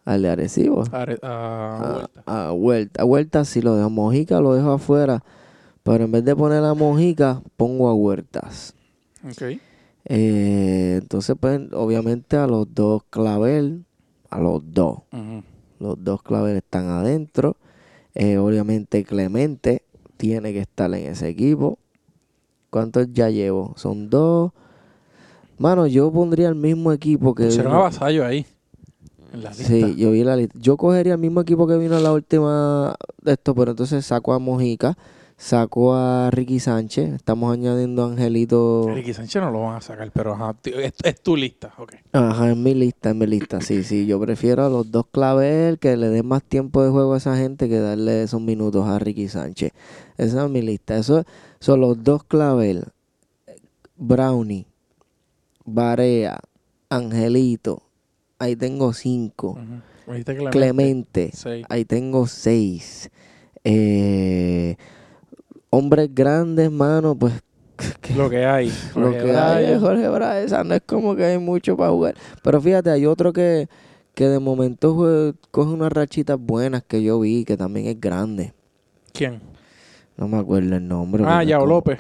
[0.05, 0.85] al de Arecibo.
[0.93, 2.23] Are- a vuelta.
[2.27, 3.03] A, a vuelta.
[3.03, 3.91] A vuelta sí lo dejo.
[3.91, 5.25] Mojica lo dejo afuera.
[5.83, 8.75] Pero en vez de poner a Mojica, pongo a Huertas.
[9.25, 9.59] Ok.
[10.09, 13.85] Eh, entonces, pues, obviamente a los dos clavel,
[14.31, 14.99] a los dos.
[15.79, 17.57] Los dos clavel están adentro.
[18.15, 19.83] Eh, obviamente Clemente
[20.17, 21.79] tiene que estar en ese equipo.
[22.71, 23.75] ¿Cuántos ya llevo?
[23.77, 24.53] Son dos.
[25.59, 27.45] Mano, yo pondría el mismo equipo que...
[27.45, 28.45] A vino- Vasallo ahí.
[29.33, 29.65] En la lista.
[29.65, 30.59] Sí, yo vi la lista.
[30.61, 34.33] Yo cogería el mismo equipo que vino en la última de esto, pero entonces saco
[34.35, 34.97] a Mojica,
[35.37, 38.91] saco a Ricky Sánchez, estamos añadiendo a Angelito...
[38.95, 41.75] Ricky Sánchez no lo van a sacar, pero ajá, es, es tu lista.
[41.79, 41.95] Ok.
[42.13, 44.07] Ajá, en mi lista, en mi lista, sí, sí.
[44.07, 47.37] Yo prefiero a los dos clavel que le den más tiempo de juego a esa
[47.37, 49.73] gente que darle esos minutos a Ricky Sánchez.
[50.17, 50.97] Esa es mi lista.
[50.97, 51.25] Eso
[51.61, 52.85] son los dos clavel.
[53.97, 54.67] Brownie,
[55.65, 56.41] Barea,
[56.89, 57.83] Angelito.
[58.39, 59.59] Ahí tengo cinco.
[60.07, 61.31] Dijiste Clemente.
[61.31, 61.67] Clemente.
[61.69, 63.11] Ahí tengo seis.
[63.65, 64.77] Eh,
[65.71, 67.35] hombres grandes, mano, pues
[68.01, 68.69] que- Lo que hay.
[68.97, 69.81] lo Jorge que hay es.
[69.81, 70.09] Jorge.
[70.09, 72.15] O sea, no es como que hay mucho para jugar.
[72.43, 73.69] Pero fíjate, hay otro que,
[74.15, 78.55] que de momento coge unas rachitas buenas que yo vi, que también es grande.
[79.13, 79.41] ¿Quién?
[80.17, 81.23] No me acuerdo el nombre.
[81.27, 81.99] Ah, Yao como- López.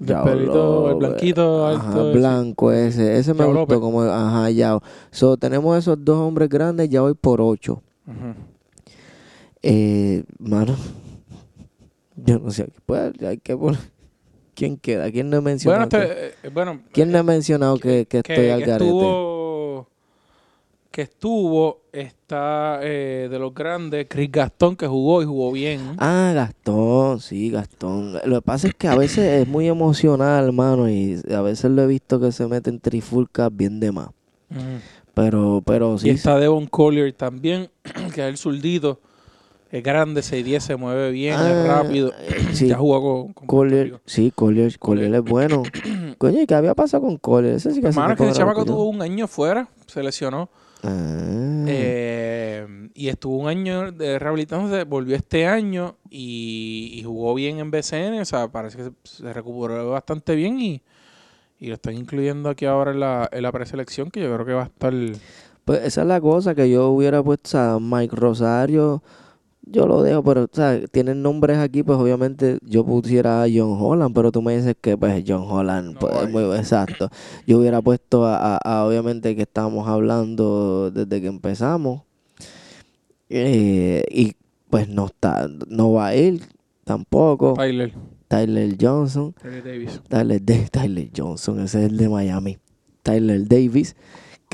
[0.00, 2.12] El pelito, el blanquito, Ajá, alto.
[2.12, 3.16] blanco ese.
[3.16, 3.78] Ese me Yao gustó López.
[3.78, 4.82] como, ajá, Yao.
[5.12, 7.80] So, tenemos esos dos hombres grandes, ya voy por ocho.
[8.06, 8.34] Ujú.
[9.62, 10.74] Eh, mano,
[12.16, 13.80] yo no sé, pues hay que poner.
[14.54, 15.10] ¿Quién queda?
[15.10, 15.88] ¿Quién no he mencionado?
[15.88, 18.84] Bueno, que- eh, bueno, ¿Quién no eh, ha mencionado que, que estoy al garete?
[18.84, 19.88] estuvo
[20.92, 26.30] que estuvo está eh, de los grandes Chris Gastón que jugó y jugó bien Ah,
[26.32, 28.12] Gastón, sí, Gastón.
[28.24, 31.82] Lo que pasa es que a veces es muy emocional, hermano, y a veces lo
[31.82, 34.10] he visto que se mete en trifulcas bien de más.
[35.14, 37.70] Pero, pero y sí, está Devon Collier también
[38.14, 39.00] que es el zurdito
[39.76, 42.68] es grande 6'10 se mueve bien Ah, es rápido eh, sí.
[42.68, 45.62] ya jugó con, con Collier, sí, Collier, Collier es bueno.
[46.18, 47.56] Coño, ¿y qué había pasado con Collier?
[47.56, 50.48] Ese sí que hermano es que ese chamaco tuvo un año fuera se lesionó
[50.86, 57.58] Ah, Eh, y estuvo un año de rehabilitándose, volvió este año y, y jugó bien
[57.58, 60.82] en BCN, o sea, parece que se, se recuperó bastante bien y,
[61.58, 64.52] y lo están incluyendo aquí ahora en la, en la preselección, que yo creo que
[64.52, 64.92] va a estar...
[65.64, 69.02] Pues esa es la cosa que yo hubiera puesto a Mike Rosario.
[69.66, 73.76] Yo lo dejo, pero, o sea, tienen nombres aquí, pues obviamente yo pusiera a John
[73.80, 77.08] Holland, pero tú me dices que, pues, John Holland, No pues, es muy exacto.
[77.46, 82.02] Yo hubiera puesto a, a- a, obviamente, que estábamos hablando desde que empezamos.
[83.30, 84.32] Eh, y
[84.68, 86.42] pues no está, no va a ir
[86.84, 87.54] tampoco.
[87.54, 87.92] Tyler.
[88.28, 89.34] Tyler Johnson.
[89.40, 90.00] Tyler Davis.
[90.08, 92.58] Tyler, Tyler Johnson, ese es el de Miami.
[93.02, 93.96] Tyler Davis,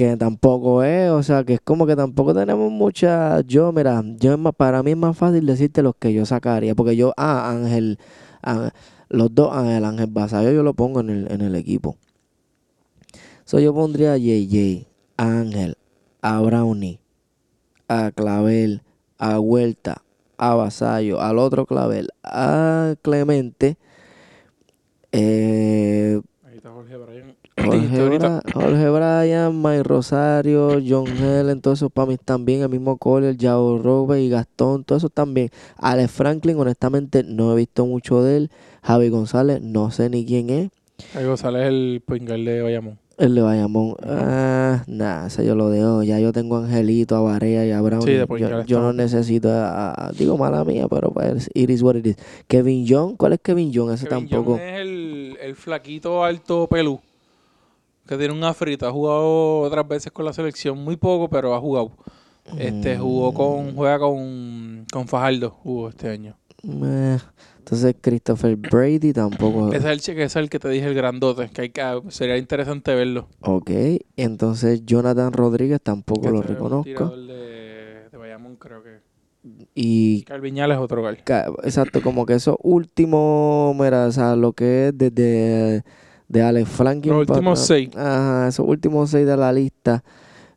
[0.01, 3.43] que tampoco es, o sea, que es como que tampoco tenemos mucha.
[3.43, 7.13] Yo, mira, yo para mí es más fácil decirte los que yo sacaría, porque yo,
[7.19, 7.99] ah, Ángel,
[8.43, 8.71] ah,
[9.11, 11.99] los dos, Ángel, Ángel Basayo, yo lo pongo en el, en el equipo.
[13.45, 14.87] So, yo pondría a JJ,
[15.19, 15.77] a Ángel,
[16.23, 16.99] a Brownie,
[17.87, 18.81] a Clavel,
[19.19, 20.01] a Huerta,
[20.39, 23.77] a Basayo, al otro Clavel, a Clemente.
[25.13, 27.40] Eh, Ahí está Jorge Bryan.
[27.65, 28.19] Jorge.
[28.19, 32.63] Bra- Jorge Bryan, Mike Rosario, John Helen, todos esos para mí bien.
[32.63, 35.51] El mismo Collier, Jao Robe y Gastón, todos esos bien.
[35.77, 38.51] Alex Franklin, honestamente, no he visto mucho de él.
[38.83, 40.71] Javi González, no sé ni quién es.
[41.15, 42.99] Ahí González es el pingal de Bayamón.
[43.19, 46.03] El de Bayamón, ah, nada, ese yo lo dejo.
[46.03, 48.01] Ya yo tengo a Angelito, a Barea y a Brown.
[48.01, 51.97] Sí, yo, yo no necesito, a, a- digo mala mía, pero pues, it is what
[51.97, 52.17] it is.
[52.49, 53.93] Kevin John, ¿cuál es Kevin John?
[53.93, 54.57] Ese Kevin tampoco.
[54.57, 56.99] Young es el, el flaquito alto pelú.
[58.11, 58.89] Que tiene un afrita.
[58.89, 60.77] Ha jugado otras veces con la selección.
[60.77, 61.93] Muy poco, pero ha jugado.
[62.59, 66.37] Este jugó con, juega con, con Fajardo, jugó este año.
[66.65, 67.19] Meh.
[67.59, 69.73] Entonces, Christopher Brady tampoco.
[69.73, 72.93] Es el que es el que te dije, el grandote, que, hay que sería interesante
[72.97, 73.29] verlo.
[73.43, 73.71] Ok,
[74.17, 77.17] entonces Jonathan Rodríguez tampoco Que lo este es un reconozco.
[77.17, 78.99] de, de Bayamón, creo que.
[79.77, 81.23] Y Calviñal es otro gal.
[81.63, 85.85] exacto, como que esos últimos, mira, o sea, lo que es desde
[86.31, 87.13] de Alex Franklin.
[87.13, 87.91] Los últimos seis.
[87.97, 90.05] Ajá, esos últimos seis de la lista.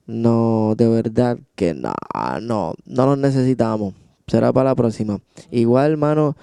[0.05, 1.93] No, de verdad que no,
[2.41, 3.95] no, no los necesitamos.
[4.27, 5.19] Será para la próxima.
[5.49, 6.37] Igual, hermano,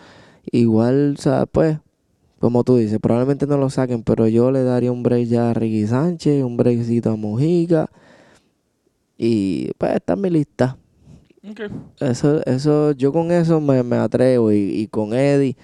[0.50, 1.78] igual, o sea, pues,
[2.40, 5.54] como tú dices, probablemente no lo saquen, pero yo le daría un break ya a
[5.54, 7.88] Ricky Sánchez, un breakcito a Mojica.
[9.16, 10.76] Y pues está en mi lista.
[11.48, 11.60] Ok.
[12.00, 15.56] Eso, eso, yo con eso me, me atrevo y, y con Eddie.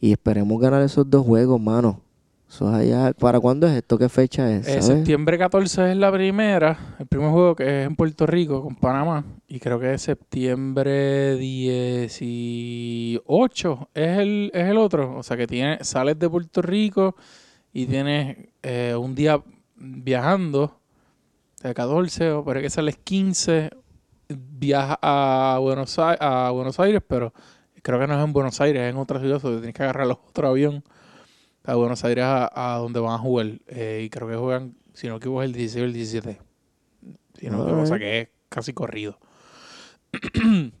[0.00, 2.00] Y esperemos ganar esos dos juegos, mano.
[2.60, 3.14] Allá.
[3.18, 3.96] ¿Para cuándo es esto?
[3.96, 4.68] ¿Qué fecha es?
[4.68, 8.76] Eh, septiembre 14 es la primera, el primer juego que es en Puerto Rico con
[8.76, 9.24] Panamá.
[9.48, 15.16] Y creo que es septiembre 18 es el, es el otro.
[15.16, 17.16] O sea que tiene, sales de Puerto Rico
[17.72, 19.42] y tienes eh, un día
[19.76, 20.78] viajando,
[21.62, 23.70] de 14, o parece que sales 15,
[24.28, 27.32] viajas a Buenos, Aires, a Buenos Aires, pero
[27.82, 29.82] creo que no es en Buenos Aires, es en otra ciudad, o sea, tienes que
[29.82, 30.84] agarrar otro avión
[31.64, 33.60] a Buenos Aires a, a donde van a jugar.
[33.68, 36.38] Eh, y creo que juegan, si no equivoco, es el 16 o el 17.
[37.38, 39.18] Si no me equivoco, o sea que es casi corrido.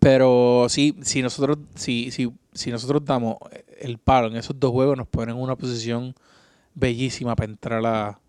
[0.00, 3.36] Pero sí, si nosotros, si, si, si nosotros damos
[3.80, 6.14] el palo en esos dos juegos, nos ponen en una posición
[6.74, 8.20] bellísima para entrar a,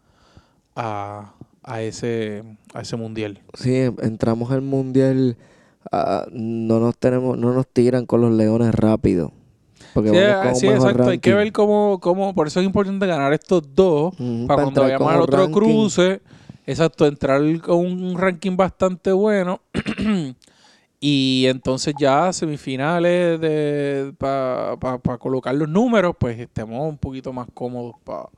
[0.75, 2.43] a, a ese,
[2.73, 3.41] a ese mundial.
[3.53, 5.37] Sí, entramos al mundial.
[5.91, 9.33] ah, no nos tenemos, no nos tiran con los leones rápido.
[9.97, 10.09] Porque
[10.53, 11.09] Sí, mejor exacto.
[11.09, 14.13] Hay que ver cómo, cómo, por eso es importante ganar estos dos.
[14.15, 15.53] Para para cuando vayamos al otro ranking.
[15.53, 16.21] cruce,
[16.67, 19.59] exacto, entrar con un ranking bastante bueno.
[20.99, 27.95] y entonces ya semifinales de para colocar los números, pues estemos un poquito más cómodos
[28.03, 28.29] para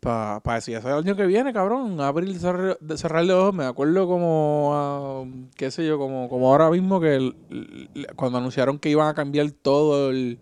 [0.00, 3.54] para pa sea el año que viene, cabrón, abril cerrar, los ojos.
[3.54, 5.24] Me acuerdo como, ah,
[5.56, 9.14] qué sé yo, como, como ahora mismo que el- el- cuando anunciaron que iban a
[9.14, 10.38] cambiar todo el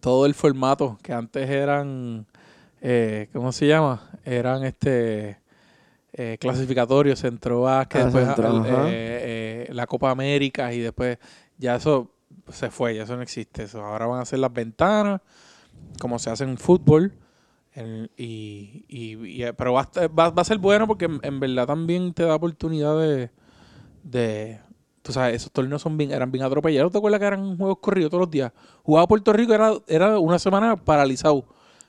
[0.00, 2.26] todo el formato, que antes eran,
[2.80, 4.10] eh, ¿cómo se llama?
[4.24, 5.38] Eran este
[6.14, 8.84] eh, clasificatorios, centro básquet, Ah, después centro, ajá.
[8.88, 11.18] eh, la Copa América y después
[11.56, 12.10] ya eso
[12.50, 13.62] se fue, ya eso no existe.
[13.62, 15.20] Eso ahora van a hacer las ventanas,
[16.00, 17.14] como se hace en fútbol.
[18.16, 21.40] Y, y- y- pero va a, estar- va, va a ser bueno porque en, en
[21.40, 23.30] verdad también te da oportunidad de,
[24.02, 24.60] de
[25.02, 26.92] tú sabes, esos torneos son bien, eran bien atropellados.
[26.92, 28.52] ¿Te acuerdas que eran juegos corridos todos los días?
[28.82, 31.44] Jugaba Puerto Rico, era, era una semana paralizado.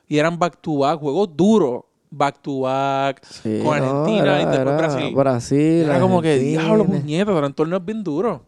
[0.07, 1.83] Y eran back to back, juegos duros.
[2.15, 3.25] Back to back.
[3.25, 5.15] Sí, con no, Argentina era- y después era Brasil.
[5.15, 8.41] Brasil, Era como que, diablo, puñetas, eran torneos bien duros.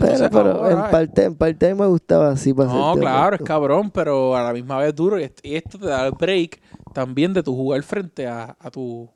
[0.00, 3.90] Entonces, Pero, pero en parte, en parte me gustaba así para no, claro, es cabrón,
[3.90, 5.18] pero a la misma vez duro.
[5.18, 6.60] Y est- y esto te da el break
[6.92, 9.08] también de tu jugar frente a, a tu,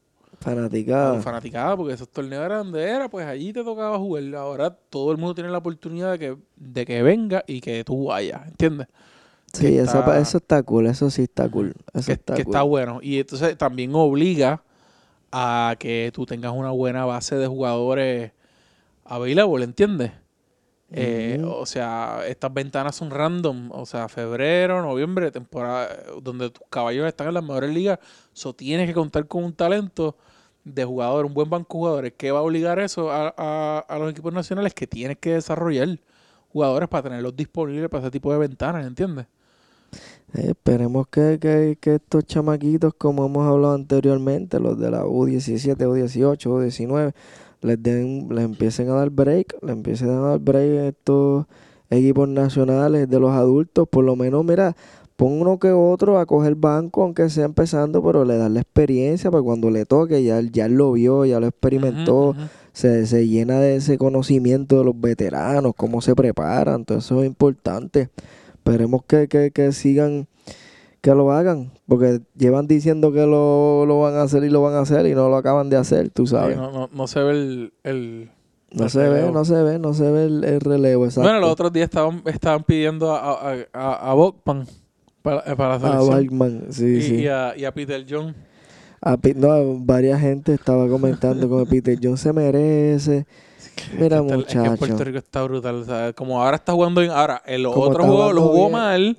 [0.98, 1.20] a tu Fanaticada.
[1.20, 4.24] fanaticada, porque esos torneos eran donde era, pues allí te tocaba jugar.
[4.36, 8.06] Ahora todo el mundo tiene la oportunidad de que, de que venga y que tú
[8.06, 8.88] vayas, ¿entiendes?
[9.52, 11.74] Sí, que pa- está- eso está cool, eso sí está cool.
[11.94, 12.44] Eso que, está que cool.
[12.44, 13.00] está bueno.
[13.02, 14.62] Y entonces también obliga
[15.32, 18.32] a que tú tengas una buena base de jugadores
[19.04, 20.12] available, ¿entiendes?
[20.94, 21.42] Eh.
[21.44, 23.70] O sea, estas ventanas son random.
[23.72, 25.88] O sea, febrero, noviembre, temporada
[26.22, 27.98] donde tus caballos están en las mejores ligas.
[28.32, 30.16] So tienes que contar con un talento
[30.64, 33.98] de jugadores, un buen banco de jugadores, ¿qué va a obligar eso a, a- a
[33.98, 34.72] los equipos nacionales?
[34.74, 35.98] Que tienes que desarrollar
[36.52, 39.26] jugadores para tenerlos disponibles para ese tipo de ventanas, ¿entiendes?
[40.34, 45.76] Eh, esperemos que, que, que estos chamaquitos, como hemos hablado anteriormente, los de la U17,
[45.76, 47.12] U18, U19,
[47.62, 51.46] les, den, les empiecen a dar break, les empiecen a dar break a estos
[51.90, 53.88] equipos nacionales de los adultos.
[53.88, 54.76] Por lo menos, mira,
[55.16, 59.30] pon uno que otro a coger banco, aunque sea empezando, pero le dan la experiencia
[59.30, 62.34] para cuando le toque, ya, ya lo vio, ya lo experimentó,
[62.72, 67.26] se, se llena de ese conocimiento de los veteranos, cómo se preparan, todo eso es
[67.26, 68.08] importante.
[68.54, 70.26] Esperemos que, que, que sigan,
[71.02, 74.74] que lo hagan, porque llevan diciendo que lo, lo van a hacer y lo van
[74.74, 76.56] a hacer y no lo acaban de hacer, tú Sí, sabes.
[76.56, 77.72] no, no, no se ve el...
[77.84, 78.30] el-
[78.72, 81.28] no el se ve, no se ve, no se ve el, el relevo, exacto.
[81.28, 84.66] Bueno, los otros días estaban, estaban pidiendo a, a, a, a Bogman
[85.20, 86.02] para, eh, para la a.
[86.02, 87.14] Balkman, sí, y, sí.
[87.16, 88.34] y a, y a Peter John.
[89.02, 93.26] A no, varias gente estaba comentando con Peter John se merece.
[93.98, 94.76] Mira, Es que Es que.
[94.78, 95.84] Puerto Rico está brutal.
[95.84, 97.12] sea, como ahora está jugando bien.
[97.12, 98.72] Ahora, el Como otro juego lo jugó bien.
[98.72, 99.16] mal.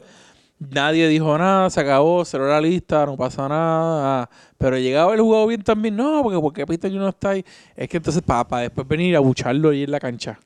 [0.71, 4.29] Nadie dijo nada, se acabó, cerró la lista, no pasa nada.
[4.57, 5.95] Pero llegaba el juego bien también.
[5.95, 7.45] No, porque, porque Peter John no está ahí.
[7.75, 10.39] Es que entonces, para después venir a bucharlo ahí en la cancha.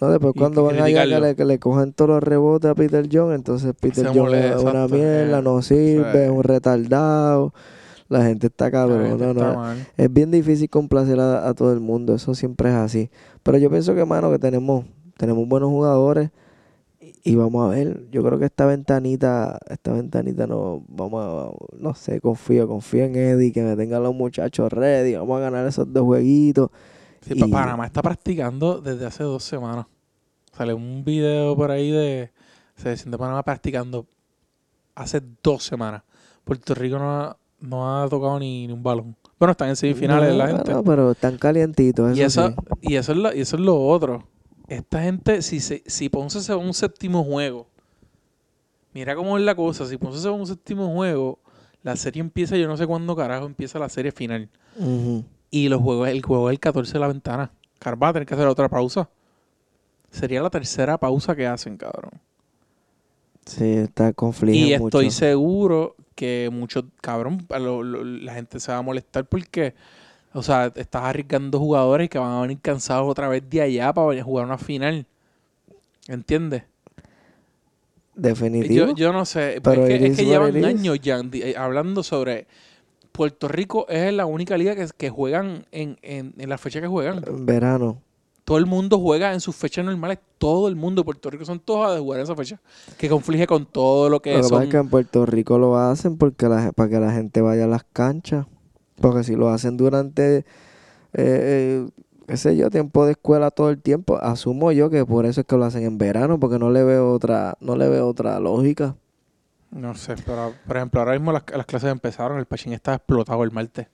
[0.00, 1.26] No, después cuando van allá que criticarlo.
[1.26, 4.56] le, que le cogen todos los rebotes a Peter John, entonces Peter Se John molesta,
[4.56, 6.18] es una mierda, no sirve, sí.
[6.18, 7.52] es un retardado.
[8.08, 9.74] La gente está cabrón, no, no.
[9.96, 13.10] Es bien difícil complacer a, a todo el mundo, eso siempre es así.
[13.42, 14.84] Pero yo pienso que, mano, que tenemos,
[15.18, 16.30] tenemos buenos jugadores
[17.24, 18.08] y, vamos a ver.
[18.10, 23.16] Yo creo que esta ventanita, esta ventanita no, vamos a, no sé, confío, confío en
[23.16, 26.70] Eddie, que me tengan los muchachos ready, vamos a ganar esos dos jueguitos.
[27.20, 29.86] Sí, Pa- Y- Panamá está practicando desde hace dos semanas.
[30.52, 32.30] Sale un video por ahí de
[32.76, 34.06] Selección de Panamá practicando
[34.94, 36.02] hace dos semanas.
[36.44, 39.14] Puerto Rico no ha, no ha tocado ni, ni un balón.
[39.38, 40.72] Bueno, están en semifinales No, la gente.
[40.72, 42.88] no, pero están calientitos, y, eso eso, sí.
[42.92, 44.24] y, eso es lo, y eso es lo otro.
[44.68, 47.66] Esta gente, si, se, si Ponce se va a un séptimo juego,
[48.92, 49.86] mira cómo es la cosa.
[49.86, 51.38] Si Ponce se va a un séptimo juego,
[51.82, 54.48] la serie empieza, yo no sé cuándo carajo empieza la serie final.
[55.50, 57.50] Y los juegos, el juego es el 14 de la ventana.
[57.78, 59.08] Car va a tener que hacer otra pausa.
[60.10, 62.12] Sería la tercera pausa que hacen, cabrón.
[63.46, 64.86] Sí, está conflicto y mucho.
[64.86, 69.74] estoy seguro que muchos, cabrón, a lo- lo- la gente se va a molestar porque,
[70.32, 74.08] o sea, estás arriesgando jugadores que van a venir cansados otra vez de allá para
[74.08, 75.06] venir a jugar una final.
[76.06, 76.64] ¿Entiendes?
[78.14, 78.86] Definitivo.
[78.88, 79.60] Yo, yo no sé.
[79.62, 82.46] Pero es que, es llevan años ya eh, hablando sobre.
[83.12, 86.86] Puerto Rico es la única liga que, que juegan en, en, en la fecha que
[86.86, 87.24] juegan.
[87.26, 88.00] En verano.
[88.44, 90.20] Todo el mundo juega en sus fechas normales.
[90.38, 92.60] Todo el mundo de Puerto Rico son todos a jugar en esa fecha.
[92.96, 95.76] Que conflige con todo lo que Lo que pasa es que en Puerto Rico lo
[95.76, 98.46] hacen porque la, para que la gente vaya a las canchas.
[99.00, 100.44] Porque si lo hacen durante, eh,
[101.14, 101.88] eh,
[102.26, 105.46] qué sé yo, tiempo de escuela todo el tiempo, asumo yo que por eso es
[105.46, 108.96] que lo hacen en verano, porque no le veo otra, no le veo otra lógica.
[109.70, 112.38] No sé, pero por ejemplo, ahora mismo las, las clases empezaron.
[112.38, 113.86] El Pachín estaba explotado el martes.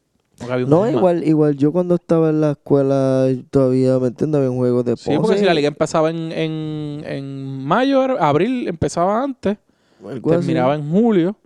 [0.66, 4.40] No, un igual, igual yo cuando estaba en la escuela todavía, ¿me entiendes?
[4.40, 8.66] Había juegos de Sí, porque Ponce, si la liga empezaba en, en, en mayo, abril
[8.66, 9.58] empezaba antes,
[10.08, 10.20] así.
[10.20, 11.36] terminaba en julio.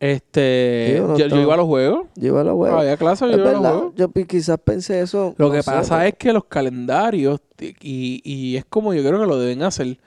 [0.00, 2.06] Este, yo, iba a los juegos.
[2.16, 2.72] Yo iba a la web.
[2.72, 3.94] Había clases, Es yo iba a los juegos.
[3.96, 5.34] yo quizás pensé eso.
[5.36, 7.40] Lo no que sé, pasa pero- es que los calendarios,
[7.80, 9.98] y, y es como yo creo que lo deben hacer,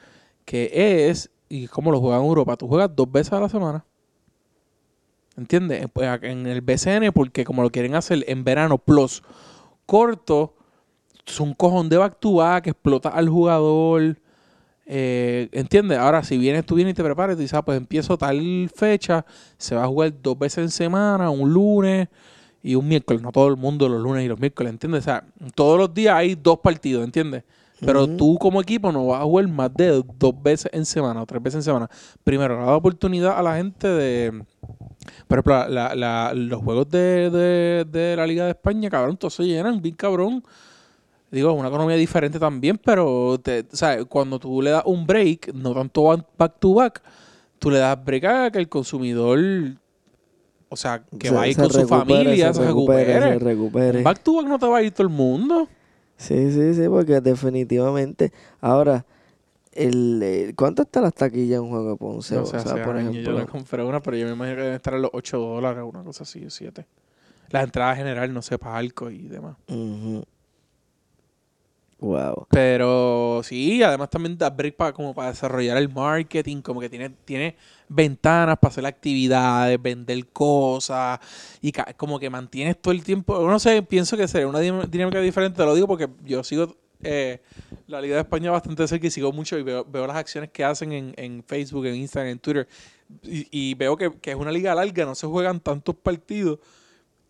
[0.46, 3.86] que es, y como lo juegan en Europa, tú juegas dos veces a la semana.
[5.38, 5.86] ¿Entiendes?
[5.94, 9.24] Pues en el BCN, porque como lo quieren hacer en verano plus
[9.86, 10.54] corto,
[11.26, 14.18] es un cojón de back to back, explota al jugador.
[14.92, 16.00] Eh, ¿Entiendes?
[16.00, 19.24] Ahora, si vienes tú vienes y te preparas, y dices, ah, pues empiezo tal fecha,
[19.58, 22.08] se va a jugar dos veces en semana, un lunes
[22.64, 23.22] y un miércoles.
[23.22, 25.02] No todo el mundo los lunes y los miércoles, ¿entiendes?
[25.02, 25.24] O sea,
[25.54, 27.44] todos los días hay dos partidos, ¿entiendes?
[27.86, 28.18] Pero Ujú.
[28.18, 31.42] tú como equipo no vas a jugar más de dos veces en semana o tres
[31.42, 31.88] veces en semana.
[32.24, 34.44] Primero, le da oportunidad a la gente de...
[35.28, 39.36] Por ejemplo, la- la- los juegos de, de- de la Liga de España, cabrón, todos
[39.36, 40.44] se llenan, bien cabrón.
[41.32, 45.54] Digo, una economía diferente también, pero te, o sea, cuando tú le das un break,
[45.54, 47.04] no tanto ba- back to back,
[47.60, 49.40] tú le das break a que el consumidor,
[50.70, 53.22] o sea, que se- va a ir se con su familia, se recupere.
[53.22, 54.02] Se recupere.
[54.04, 55.68] Back to back no te va a ir todo el mundo.
[56.18, 58.34] Sí, sí, sí, porque definitivamente.
[58.60, 59.06] Ahora,
[59.72, 62.36] el, el- ¿cuánto está las taquillas en un juego de Ponce?
[62.36, 63.34] No o sea, hace por años ejemplo.
[63.34, 65.84] yo no compré una, pero yo me imagino que deben estar a los 8 dólares,
[65.88, 66.88] una cosa así, o 7.
[67.52, 69.56] La entrada general, no sé, palco y demás.
[69.68, 70.24] Ujú.
[72.02, 72.48] Wow.
[72.50, 77.10] Pero sí, además también da break para como para desarrollar el marketing, como que tiene,
[77.26, 77.58] tiene
[77.90, 81.20] ventanas para hacer actividades, vender cosas,
[81.62, 83.46] y como que mantienes todo el tiempo.
[83.46, 86.74] No sé, pienso que sería una dinámica diferente, te lo digo porque yo sigo
[87.04, 87.42] eh,
[87.88, 90.64] la Liga de España bastante cerca y sigo mucho y veo, veo las acciones que
[90.64, 92.68] hacen en, en Facebook, en Instagram, en Twitter.
[93.24, 96.60] Y, y veo que, que es una liga larga, no se juegan tantos partidos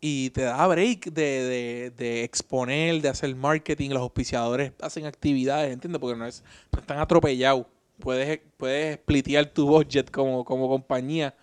[0.01, 5.73] y te da break de, de, de exponer, de hacer marketing, los auspiciadores hacen actividades,
[5.73, 5.99] ¿entiendes?
[5.99, 7.65] Porque no, es, no están atropellados.
[7.99, 11.35] Puedes, puedes splitear tu budget como, como compañía,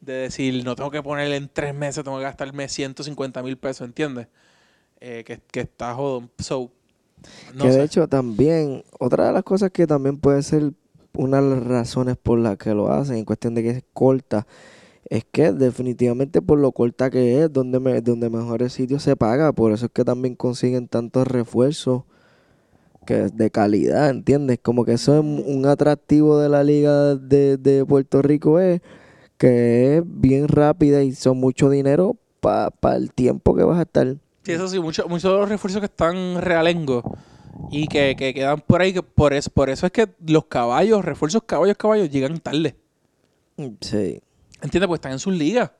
[0.00, 3.86] de decir, no tengo que ponerle en tres meses, tengo que gastarme 150 mil pesos,
[3.86, 4.28] ¿entiendes?
[5.00, 6.30] Eh, que, que está jodón.
[6.38, 6.70] So,
[7.54, 7.78] no que sé.
[7.78, 10.72] de hecho también, otra de las cosas que también puede ser
[11.14, 14.46] una de las razones por las que lo hacen, en cuestión de que es corta,
[15.08, 19.52] es que definitivamente por lo corta que es, donde, me, donde mejores sitios se paga,
[19.52, 22.02] por eso es que también consiguen tantos refuerzos
[23.06, 24.58] que es de calidad, ¿entiendes?
[24.60, 28.80] Como que eso es un atractivo de la liga de, de Puerto Rico es
[29.38, 34.16] que es bien rápida y son mucho dinero para el tiempo que vas a estar.
[34.42, 37.04] Sí, eso sí, muchos muchos de los refuerzos que están realengos
[37.70, 41.04] y que, que quedan por ahí, que por eso, por eso es que los caballos,
[41.04, 42.74] refuerzos caballos, caballos, llegan tarde.
[43.80, 44.20] Sí.
[44.66, 44.86] ¿Entiendes?
[44.88, 45.70] Porque están en sus ligas.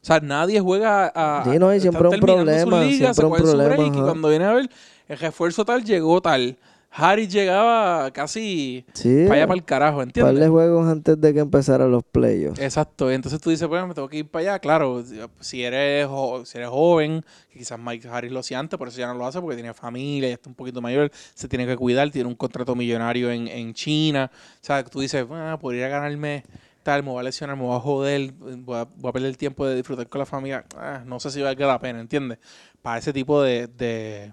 [0.00, 1.44] O sea, nadie juega a.
[1.44, 4.52] Sí, no, y siempre un problema, ligas, siempre un problema, break, y cuando viene a
[4.54, 4.70] ver,
[5.08, 6.56] el refuerzo tal llegó tal.
[6.90, 9.24] Harry llegaba casi Sí.
[9.24, 10.48] para allá para el carajo, par de ¿entiendes?
[10.48, 12.58] juegos antes de que empezaran los playoffs.
[12.60, 14.58] Exacto, entonces tú dices, pues me tengo que ir para allá.
[14.58, 15.04] Claro,
[15.38, 16.08] si eres,
[16.44, 17.22] si eres joven,
[17.52, 19.74] que quizás Mike Harris lo hacía antes, por eso ya no lo hace, porque tiene
[19.74, 23.48] familia, ya está un poquito mayor, se tiene que cuidar, tiene un contrato millonario en,
[23.48, 24.30] en China.
[24.34, 26.44] O sea, tú dices, ah, podría ganarme
[26.88, 29.66] tal, me voy a lesionar, me voy a joder, voy a, a perder el tiempo
[29.66, 30.64] de disfrutar con la familia.
[30.74, 32.38] Ah, no sé si valga la pena, ¿entiendes?
[32.80, 34.32] Para ese tipo de, de,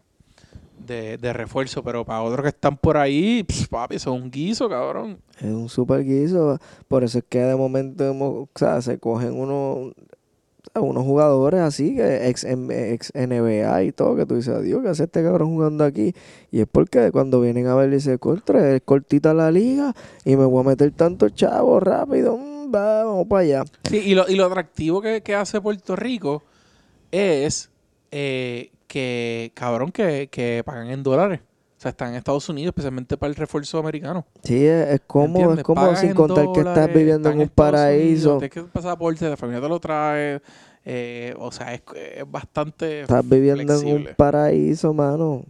[1.18, 5.20] de, refuerzo, pero para otros que están por ahí, papi, eso es un guiso, cabrón.
[5.38, 6.58] Es un super guiso.
[6.88, 9.34] Por eso es que de momento o sea, se cogen
[10.76, 14.90] unos, unos jugadores así, que ex, ex NBA y todo, que tú dices, adiós, ¿qué
[14.90, 16.14] hace este cabrón jugando aquí?
[16.52, 20.46] Y es porque cuando vienen a ver, dice, contra, es cortita la liga y me
[20.46, 23.64] voy a meter tantos chavos rápido, mm, va, vamos para allá.
[23.90, 26.44] Sí, y lo, y lo atractivo que, que hace Puerto Rico
[27.12, 27.70] es
[28.12, 31.42] eh, que, cabrón, que, que pagan en dólares.
[31.86, 34.26] Sea, están en Estados Unidos, especialmente para el refuerzo americano.
[34.44, 35.60] Sí, es, ¿Entiendes?
[35.60, 38.38] es Pagas sin contar que estás viviendo en un Estados paraíso.
[38.40, 40.42] Tienes que pasaporte, la familia te lo trae.
[40.84, 41.84] eh, o sea, es,
[42.16, 45.46] es bastante Estás viviendo en un paraíso, mano.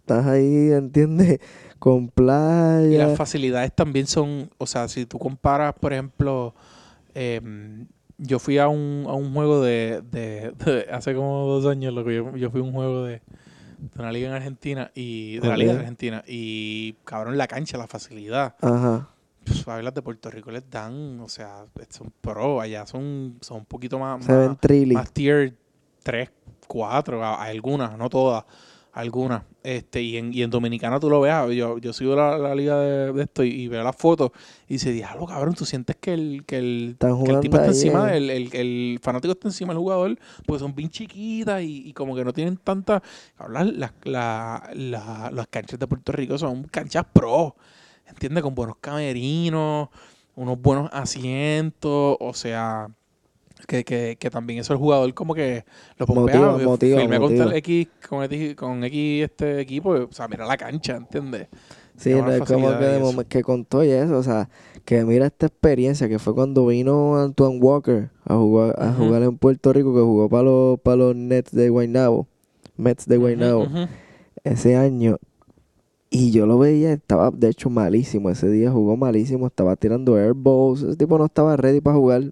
[0.00, 1.40] Estás ahí, ¿entiendes?
[1.78, 2.86] Con playa.
[2.86, 6.54] Y las facilidades también son, o sea, si tú comparas, por ejemplo,
[7.14, 7.86] em,
[8.18, 12.10] yo fui a un, a un juego de, de- de- hace como dos años, loco,
[12.10, 13.22] yo, yo fui a un juego de,
[13.92, 15.72] de una liga en Argentina y de la liga.
[15.80, 18.54] Argentina y cabrón la cancha, la facilidad.
[18.60, 19.08] Ajá.
[19.44, 23.36] Pues, a ver, las de Puerto Rico les dan, o sea, son pro, allá son,
[23.42, 24.56] son un poquito más, Se más, ven
[24.94, 25.54] más tier
[26.02, 26.30] 3,
[26.66, 28.44] 4, a- a algunas, no todas,
[28.94, 29.42] algunas.
[29.62, 32.78] Este, y en, y en Dominicana tú lo veas, yo, yo sigo la, la liga
[32.78, 34.30] de, de esto y, y veo las fotos
[34.68, 38.10] y dice, diablo, cabrón, tú sientes que el, que el, que el tipo está encima,
[38.10, 38.14] eh.
[38.14, 42.14] del el, el fanático está encima del jugador, porque son bien chiquitas y, y como
[42.14, 43.02] que no tienen tanta...
[43.36, 47.56] cabrón, Las, la- la- las canchas de Puerto Rico son canchas pro,
[48.06, 48.42] ¿entiendes?
[48.42, 49.88] Con buenos camerinos,
[50.36, 52.88] unos buenos asientos, o sea,
[53.66, 55.64] que, que, que también eso el jugador como que
[55.96, 56.40] lo pompea.
[56.40, 57.56] Motiva, Yo motiva, firmé motiva.
[57.56, 61.48] X, con X, con X este equipo, o sea, mira la cancha, ¿entiendes?
[61.96, 64.48] Sí, no es como que, de que con todo y eso, o sea,
[64.84, 69.38] que mira esta experiencia que fue cuando vino Antoine Walker a jugar, a jugar en
[69.38, 72.26] Puerto Rico, que jugó para los, para los Nets de Guaynabo,
[72.76, 73.68] Mets de Guaynabo,
[74.42, 75.18] ese año.
[76.10, 78.30] Y yo lo veía, estaba de hecho malísimo.
[78.30, 80.82] Ese día jugó malísimo, estaba tirando airballs.
[80.82, 82.30] Ese tipo no estaba ready para jugar.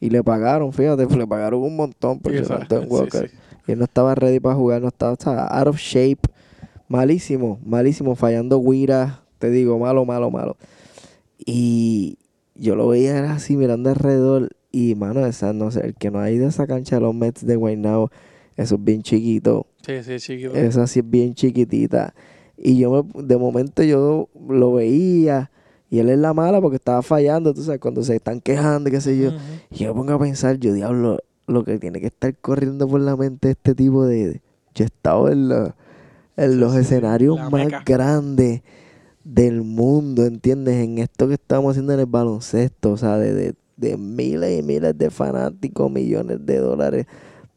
[0.00, 3.28] Y le pagaron, fíjate, le pagaron un montón por esa- Antoine sí, Walker.
[3.30, 3.36] sí.
[3.68, 6.20] Y él no estaba ready para jugar, no estaba, estaba out of shape.
[6.88, 9.20] Malísimo, malísimo, fallando guiras.
[9.38, 10.56] Te digo, malo, malo, malo.
[11.38, 12.18] Y
[12.54, 14.50] yo lo veía así mirando alrededor.
[14.72, 17.14] Y mano, esa, no sé, el que no ha ido a esa cancha de los
[17.14, 18.10] Mets de Guaynabo,
[18.56, 19.66] eso es bien chiquito.
[19.84, 20.54] Sí, sí, chiquito.
[20.54, 22.14] Esa sí es bien chiquitita.
[22.56, 25.50] Y yo me- de momento yo lo veía.
[25.90, 29.00] Y él es la mala porque estaba fallando, tú sabes, cuando se están quejando, qué
[29.00, 29.32] sé yo.
[29.70, 31.18] Y yo me pongo a pensar, yo diablo,
[31.48, 34.40] lo que tiene que estar corriendo por la mente de este tipo de...
[34.74, 35.74] Yo he estado en, la-
[36.36, 37.82] en Sí, los sí, escenarios la más meca.
[37.84, 38.62] grandes
[39.24, 40.76] del mundo, ¿entiendes?
[40.76, 44.62] En esto que estamos haciendo en el baloncesto, o sea, de, de, de miles y
[44.62, 47.06] miles de fanáticos, millones de dólares,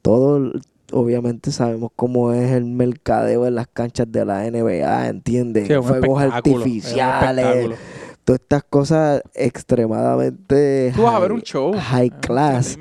[0.02, 0.52] todo,
[0.92, 5.68] obviamente sabemos cómo es el mercadeo en las canchas de la NBA, ¿entiendes?
[5.68, 7.80] Sí, Fuegos espectáculo, es un artificiales.
[8.24, 11.74] Todas estas cosas extremadamente Tú vas a ver high- un show.
[11.74, 12.78] high Ah, class.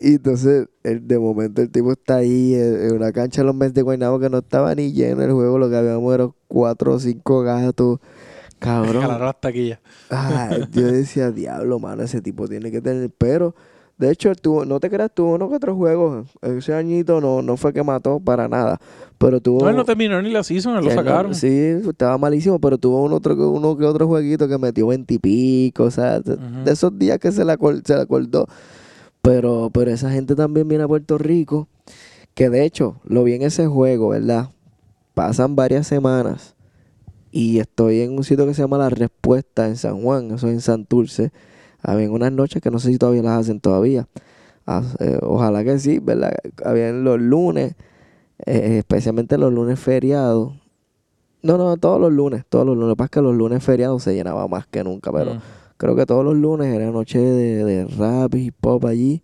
[0.00, 3.54] Y entonces, el- de momento, el tipo está ahí en, en una cancha de los
[3.54, 6.94] Mets de Guaynabo que no estaba ni lleno el juego, lo que habíamos eran cuatro
[6.94, 8.00] o cinco gatos.
[8.58, 9.06] Cabrón.
[9.20, 9.78] Las taquillas.
[10.10, 13.10] Ah, yo decía, diablo, mano, ese tipo tiene que tener.
[13.16, 13.54] Pero,
[13.96, 16.28] de hecho, tuvo, no te creas, tuvo uno que otros juegos.
[16.42, 18.80] Ese añito no, no fue que mató para nada.
[19.18, 19.60] Pero tuvo.
[19.62, 21.34] No, él no terminó ni la season, él lo no- sacaron.
[21.34, 25.84] sí, estaba malísimo, pero tuvo uno, otro, que- uno que otro jueguito que metió veintipico,
[25.84, 26.36] o sea, de,
[26.70, 28.46] esos días que se acor- se le acordó.
[29.22, 31.68] Pero, pero esa gente también viene a Puerto Rico,
[32.34, 34.50] que de hecho, lo vi en ese juego, ¿verdad?
[35.14, 36.54] Pasan varias semanas
[37.30, 40.54] y estoy en un sitio que se llama La Respuesta en San Juan, eso es
[40.54, 41.30] en Santurce.
[41.84, 44.08] Habían unas noches que no sé si todavía las hacen todavía.
[45.00, 46.34] Eh, ojalá que sí, ¿verdad?
[46.64, 47.74] Habían los lunes,
[48.46, 50.54] eh, especialmente los lunes feriados.
[51.42, 52.88] No, no, todos los lunes, todos los lunes.
[52.88, 55.38] Lo que pasa es que los lunes feriados se llenaba más que nunca, pero Mm.
[55.76, 59.22] creo que todos los lunes era noche de, de rap y hip hop allí.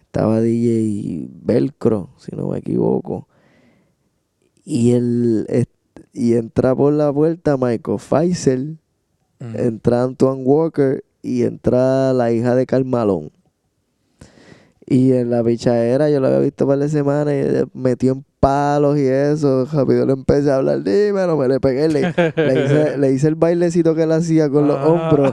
[0.00, 3.28] Estaba DJ Velcro, si no me equivoco.
[4.64, 5.46] Y el
[6.12, 8.78] y entra por la puerta Michael Faisal,
[9.40, 9.56] Mm.
[9.56, 13.30] entra Antoine Walker y entra la hija de Carmalón.
[14.86, 18.98] Y en la pichadera yo lo había visto para la semana y metió en palos
[18.98, 19.64] y eso.
[19.72, 21.88] Rápido le empecé a hablar, dímelo, me le pegué.
[21.88, 22.02] Le,
[22.36, 24.86] le hice, le hice el bailecito que él hacía con los Ah.
[24.86, 25.32] hombros.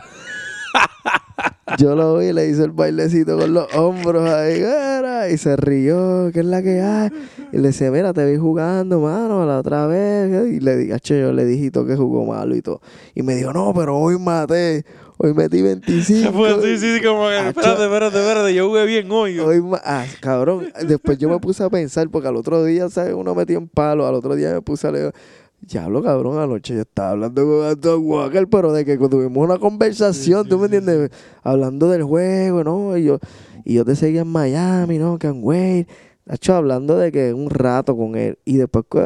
[1.78, 6.30] Yo lo vi, le hice el bailecito con los hombros ahí, era, y se rió,
[6.34, 7.10] ¿qué es la que hay?
[7.52, 10.48] Y le decía, mira, te vi jugando, mano, la otra vez.
[10.52, 12.82] Y le dije, "Acho, yo le todo que jugó malo y todo.
[13.14, 14.86] Y me dijo, no, pero hoy maté,
[15.18, 16.32] hoy metí 25.
[16.38, 19.40] Pues sí, sí, sí, como que, espérate, espérate, espérate, yo jugué bien hoy.
[19.40, 23.14] Hoy ah, cabrón, después yo me puse a pensar, porque al otro día, ¿sabes?
[23.14, 25.14] Uno metió en palo, al otro día me puse a leer.
[25.62, 30.44] Diablo, cabrón, anoche yo estaba hablando con Anton Walker, pero de que tuvimos una conversación,
[30.44, 31.12] Sí, ¿tú sí, me sí, entiendes?
[31.44, 32.98] Hablando del juego, ¿no?
[32.98, 33.20] Y yo,
[33.64, 35.20] y yo te seguía en Miami, ¿no?
[35.20, 35.88] Que en Wade.
[36.28, 38.38] Hacho, hablando de que un rato con él.
[38.46, 39.00] Y después que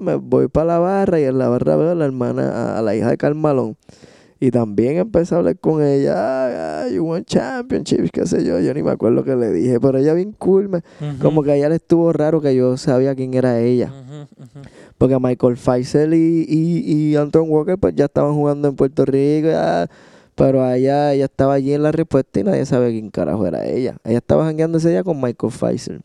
[0.00, 2.94] me voy para la barra y en la barra veo a la hermana, a, la
[2.94, 3.76] hija de Carmalón.
[4.38, 6.14] Y también empecé a hablar con ella,
[6.84, 9.98] ah, you won championships, qué sé yo, yo ni me acuerdo qué le dije, pero
[9.98, 10.82] ella bien cool, me-
[11.20, 13.92] como que a ella le estuvo raro que yo sabía quién era ella.
[13.92, 14.60] Ujú.
[15.00, 19.48] Porque Michael Faisal y, y, y Anton Walker pues ya estaban jugando en Puerto Rico,
[19.48, 19.88] ya,
[20.34, 23.96] pero ella, ella estaba allí en la respuesta y nadie sabe quién carajo era ella.
[24.04, 26.02] Ella estaba jangueando ese día con Michael Faisal.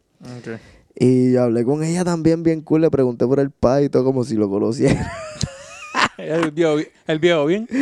[0.97, 4.05] Y yo hablé con ella también bien cool, le pregunté por el pai y todo
[4.05, 5.11] como si lo conociera.
[6.17, 7.67] El viejo, bi- el viejo bien.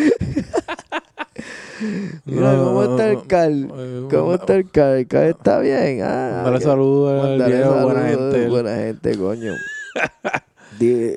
[2.26, 3.68] Mira, ¿cómo está el Carl?
[3.76, 4.98] Eh, ¿Cómo está el Carl?
[4.98, 6.00] ¿El Carl está bien?
[6.04, 8.48] Ah, que- saludos al viejo, buena gente.
[8.50, 9.54] Buena gente, coño.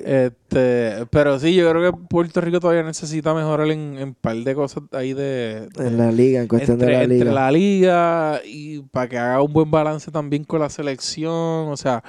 [0.05, 4.55] Este, pero sí, yo creo que Puerto Rico todavía necesita mejorar en un par de
[4.55, 7.31] cosas ahí de, de- en la liga, en cuestión entre, de la entre liga.
[7.33, 11.31] la liga y para que haga un buen balance también con la selección,
[11.69, 12.03] o sea,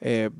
[0.00, 0.30] eh,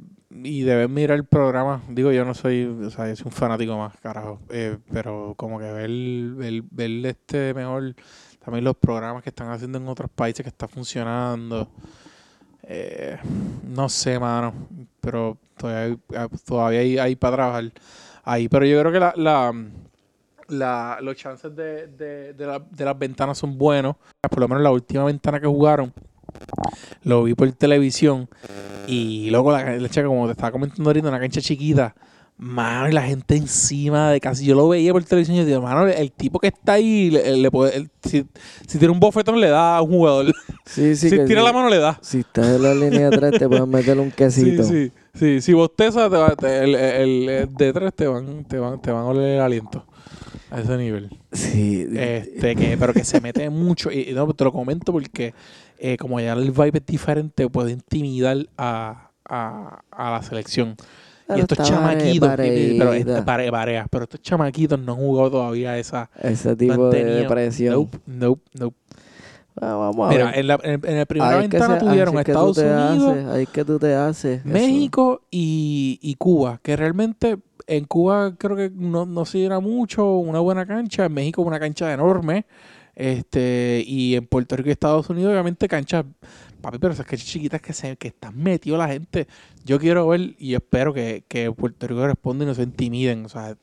[0.42, 1.82] y deben mirar el programa.
[1.88, 5.58] Digo, yo no soy, o sea, yo soy un fanático más, carajo, eh, pero como
[5.58, 5.90] que ver,
[6.36, 7.94] ver, ver este mejor
[8.44, 11.68] también los programas que están haciendo en otros países que está funcionando.
[12.64, 13.16] Eh,
[13.68, 14.52] no sé, mano,
[15.00, 17.72] pero todavía hay, todavía hay, para trabajar
[18.24, 18.48] ahí.
[18.48, 19.52] Pero yo creo que la,
[20.48, 23.96] la, los chances de, de, la- las ventanas son buenos.
[24.28, 25.92] Por lo menos la última ventana que jugaron,
[27.04, 28.28] lo vi por televisión.
[28.86, 31.94] Y luego la cancha, como te estaba comentando ahorita, una cancha chiquita.
[32.42, 34.46] Mano, y la gente encima de casi.
[34.46, 37.36] Yo lo veía por televisión y yo digo, mano, el tipo que está ahí, le,
[37.36, 38.24] le puede, el- si,
[38.66, 40.34] si tiene un bofetón, le da a un jugador.
[40.64, 41.46] Sí, sí, si que tira sí.
[41.46, 41.98] la mano, le da.
[42.00, 44.62] Si estás en la línea de tres, te pueden meter un quesito.
[44.62, 45.40] Sí, sí, sí.
[45.40, 48.92] Si bosteza, te va- te- el, el- el de tres te van, te van, te
[48.92, 49.84] van a oler el aliento.
[50.50, 51.10] A ese nivel.
[51.32, 51.86] Sí.
[51.92, 53.90] Este, que, pero que se mete mucho.
[53.90, 55.34] Y, y no, te lo comento porque
[55.78, 60.76] eh, como ya el vibe es diferente, puede intimidar a, a, a la selección.
[61.30, 63.50] Pero y estos chamaquitos, pero, este, pare-
[63.90, 66.10] pero estos chamaquitos no han jugado todavía esa.
[66.22, 67.74] Ese tipo de tenido- presión.
[67.74, 68.76] Nope, nope, nope.
[69.60, 70.38] Ah, vamos a Mira, ver.
[70.38, 72.56] en la, en, en la primera Ahí es que ventana se- tuvieron es que Estados
[72.58, 74.40] Unidos, haces, ahí es que tú te haces.
[74.40, 74.48] eso.
[74.48, 80.16] México y, y Cuba, que realmente en Cuba creo que no, no se llena mucho,
[80.16, 82.46] una buena cancha, en México una cancha enorme,
[82.94, 86.04] este y en Puerto Rico y Estados Unidos obviamente canchas,
[86.60, 89.26] papi, pero esas canchas chiquitas que se que están metidos la gente,
[89.64, 93.28] yo quiero ver y espero que, que Puerto Rico responda y no se intimiden, o
[93.28, 93.56] sea,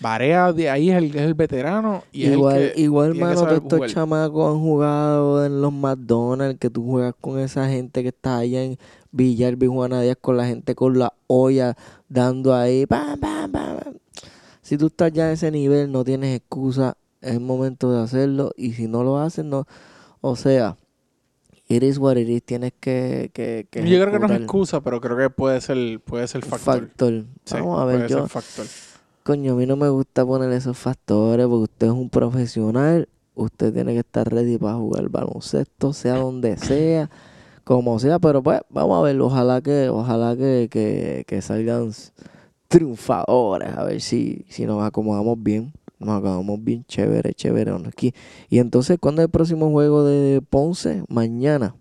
[0.00, 3.40] Barea de ahí es el, es el veterano y igual, es el que igual mano,
[3.42, 8.08] todos estos chamacos han jugado en los McDonald's, que tú juegas con esa gente que
[8.08, 8.78] está allá en
[9.12, 11.76] Villalba y Juana Díaz con la gente con la olla
[12.08, 12.86] dando ahí.
[12.86, 13.78] pam, pam, pam.
[14.62, 16.96] Si tú estás ya a ese nivel, no tienes excusa.
[17.20, 18.52] Es el momento de hacerlo.
[18.56, 19.66] Y si no lo haces, no.
[20.20, 20.76] O sea,
[21.76, 22.42] it is what it is.
[22.42, 23.30] Tienes que.
[23.32, 26.44] que, que Yo creo que no es excusa, pero creo que puede ser, puede ser
[26.44, 26.88] factor.
[26.88, 27.24] factor.
[27.44, 28.66] Sí, Vamos a ver, puede yo, ser factor.
[29.24, 33.72] coño, a mí no me gusta poner esos factores porque usted es un profesional, usted
[33.72, 37.08] tiene que estar ready para jugar baloncesto, sea donde sea,
[37.64, 41.92] como sea, pero pues vamos a ver, ojalá que, ojalá que, que, que salgan
[42.68, 45.72] triunfadores, a ver si, si nos acomodamos bien,
[46.04, 48.12] nos acomodamos bien chévere, chévere aquí.
[48.48, 51.02] Y entonces, ¿cuándo es el próximo juego de Ponce?
[51.08, 51.74] Mañana.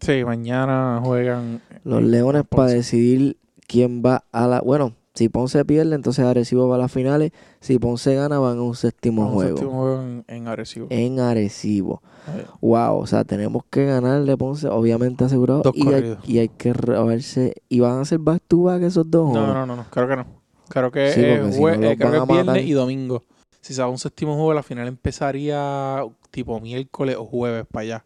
[0.00, 1.60] Sí, mañana juegan.
[1.84, 4.60] Los Leones para decidir quién va a la...
[4.60, 7.32] Bueno, si Ponce pierde, entonces Arecibo va a las finales.
[7.60, 9.56] Si Ponce gana, van a un séptimo Vamos, juego.
[9.56, 10.86] séptimo juego en, en Arecibo.
[10.90, 12.02] En Arecibo.
[12.28, 15.62] Eh, Wow, o sea, tenemos que ganarle Ponce, obviamente asegurado.
[15.62, 17.54] Dos y, hay, y hay que verse...
[17.70, 19.32] ¿Y van a ser back to back esos dos?
[19.32, 20.26] No, no, no, no, creo que no.
[20.68, 21.20] Creo que Sí,
[21.54, 23.22] si jue- no eh, creo que a es viernes y domingo.
[23.66, 26.00] Si se va un séptimo juego, la final empezaría
[26.30, 28.04] tipo miércoles o jueves para allá.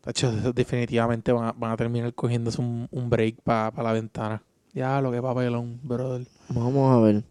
[0.00, 4.42] Tacho, definitivamente van a, van a terminar cogiéndose un, un break para la ventana.
[4.72, 6.26] Ya, lo que papelón, brother.
[6.48, 7.22] Vamos a ver.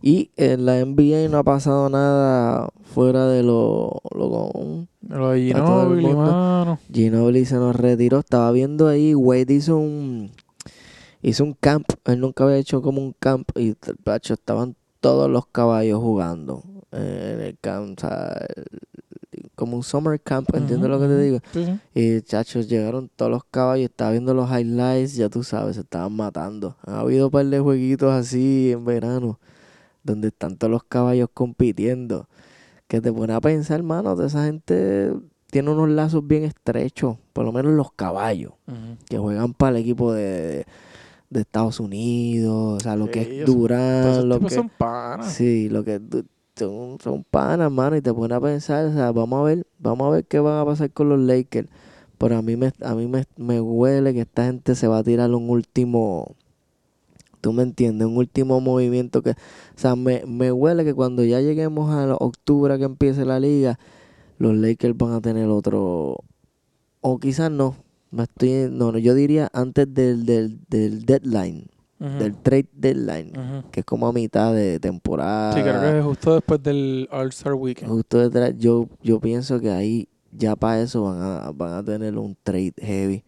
[0.00, 4.88] Y en la NBA no ha pasado nada fuera de lo, lo común.
[5.06, 6.78] Lo de Ginobili, mano.
[6.90, 8.20] Ginobili se nos retiró.
[8.20, 10.30] Estaba viendo ahí, Wade hizo un
[11.20, 11.90] hizo un camp.
[12.06, 17.34] Él nunca había hecho como un camp y pacho, estaban todos los caballos jugando eh,
[17.34, 17.98] en el camp.
[17.98, 18.46] o sea,
[19.54, 21.38] como un summer camp, ¿entiendes lo que te digo?
[21.52, 21.78] Sí.
[21.94, 26.14] Y chachos, llegaron todos los caballos, estaba viendo los highlights, ya tú sabes, se estaban
[26.14, 26.76] matando.
[26.86, 29.38] Ha habido un par de jueguitos así en verano,
[30.02, 32.26] donde están todos los caballos compitiendo.
[32.88, 35.12] Que te pone a pensar, hermano, de esa gente
[35.50, 38.54] tiene unos lazos bien estrechos, por lo menos los caballos,
[39.08, 40.64] que juegan para el equipo de,
[41.30, 44.50] de Estados Unidos, o sea, lo que es Durán, lo que...
[44.50, 45.32] son panas.
[45.32, 46.00] Sí, lo que
[46.56, 50.08] son, son panas, mano, y te pone a pensar, o sea, vamos a ver, vamos
[50.08, 51.68] a ver qué van a pasar con los Lakers.
[52.18, 55.02] Pero a mí me, a mí me, me huele que esta gente se va a
[55.02, 56.34] tirar un último,
[57.40, 59.34] tú me entiendes, un último movimiento que, o
[59.76, 63.78] sea, me, me huele que cuando ya lleguemos a octubre que empiece la liga,
[64.36, 66.18] los Lakers van a tener otro,
[67.00, 67.76] o quizás no,
[68.10, 71.66] no estoy, no, no, yo diría antes del, del, del deadline,
[71.98, 73.32] del trade deadline
[73.70, 75.52] que es como a mitad de temporada.
[75.54, 77.90] Sí, creo que es justo después del All-Star Weekend.
[77.90, 82.16] Justo detrás, yo, yo pienso que ahí ya para eso van a, van a tener
[82.16, 83.22] un trade heavy.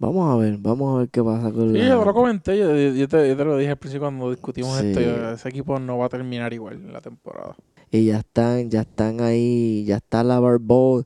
[0.00, 1.88] Vamos a ver, vamos a ver qué pasa con Sí, la...
[1.88, 4.86] yo lo comenté, yo, yo te, yo te lo dije al principio cuando discutimos Sí.
[4.86, 7.56] esto, yo- ese equipo no va a terminar igual en la temporada.
[7.90, 11.04] Y ya están, ya están ahí, ya está la Ball.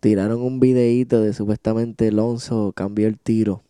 [0.00, 3.62] Tiraron un videíto de supuestamente Alonso cambió el tiro.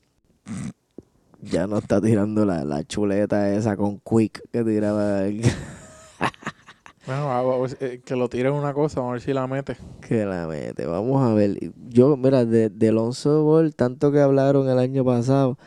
[1.43, 5.43] Ya no está tirando la, la chuleta esa con Quick que tiraba el-
[7.07, 9.77] Bueno, va- eh, que lo tiren una cosa, vamos a ver si la mete.
[10.07, 10.87] que la mete.
[10.87, 11.59] Vamos a ver.
[11.89, 15.59] Yo, mira, de, de Alonso Ball, tanto que hablaron el año pasado,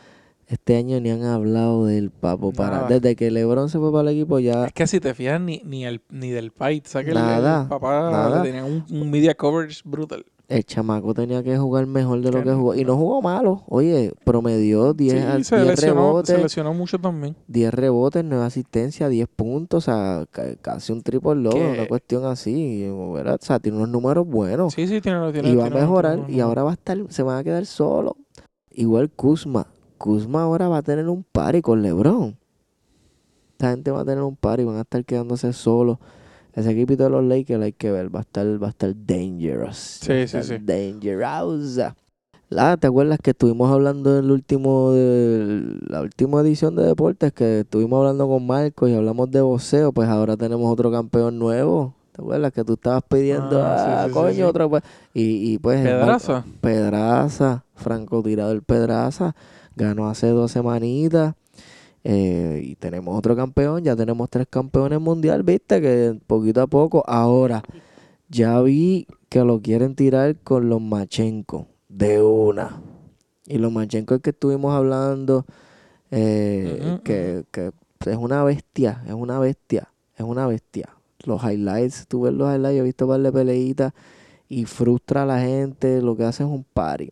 [0.46, 2.52] este año ni han hablado del papo.
[2.52, 2.88] Para, Nada.
[2.88, 4.64] desde que LeBron se fue para el equipo ya...
[4.66, 6.50] Es que si te fijas, ni, ni, el, ni del
[6.84, 8.42] ¿sabes que el- Nada, el, papá nada.
[8.42, 10.24] tenía un, un media coverage brutal?
[10.46, 12.74] El chamaco tenía que jugar mejor de lo Que jugó.
[12.74, 13.62] Y no jugó malo.
[13.66, 16.36] Oye, promedió 10, a- Sí, se 10 lesionó, rebotes.
[16.36, 17.34] se lesionó mucho también.
[17.48, 22.26] 10 rebotes, 9 asistencias, 10 puntos, o sea, ca- casi un triple logro, una cuestión
[22.26, 23.38] así, ¿verdad?
[23.40, 24.74] O sea, tiene unos números buenos.
[24.74, 27.22] Sí, sí, tiene, tiene y va a mejorar, tiene- y ahora va a estar, se
[27.22, 28.16] van a quedar solo.
[28.70, 29.66] Igual Kuzma.
[29.96, 32.36] Kuzma ahora va a tener un party con LeBron.
[33.52, 35.98] Esta gente va a tener un party, van a estar quedándose solos.
[36.54, 39.76] Ese equipito de los Lakers hay que ver, va a estar, va a estar dangerous.
[39.76, 40.58] Sí, va a sí, estar sí.
[40.58, 41.78] Dangerous.
[42.56, 47.32] Ah, ¿te acuerdas que estuvimos hablando en el último de, la última edición de deportes
[47.32, 49.92] que estuvimos hablando con Marcos y hablamos de boxeo?
[49.92, 51.94] Pues ahora tenemos otro campeón nuevo.
[52.12, 54.42] ¿Te acuerdas que tú estabas pidiendo, Ah, sí, sí, coño, sí.
[54.42, 54.70] otro?
[54.70, 54.82] Pues,
[55.14, 56.32] y, y pues Pedraza.
[56.32, 59.34] Marco- Pedraza, francotirador Pedraza,
[59.74, 61.34] ganó hace dos semanitas.
[62.04, 67.02] Eh, y tenemos otro campeón, ya tenemos tres campeones mundial, viste, que poquito a poco.
[67.06, 67.62] Ahora,
[68.28, 72.82] ya vi que lo quieren tirar con los Machenko, de una.
[73.46, 75.46] Y los Machenko es que estuvimos hablando,
[76.10, 77.72] eh, que, que
[78.06, 80.90] es una bestia, es una bestia, es una bestia.
[81.24, 83.92] Los highlights, tú ves los highlights, yo he visto un par de peleitas
[84.46, 87.10] y frustra a la gente, lo que hace es un party.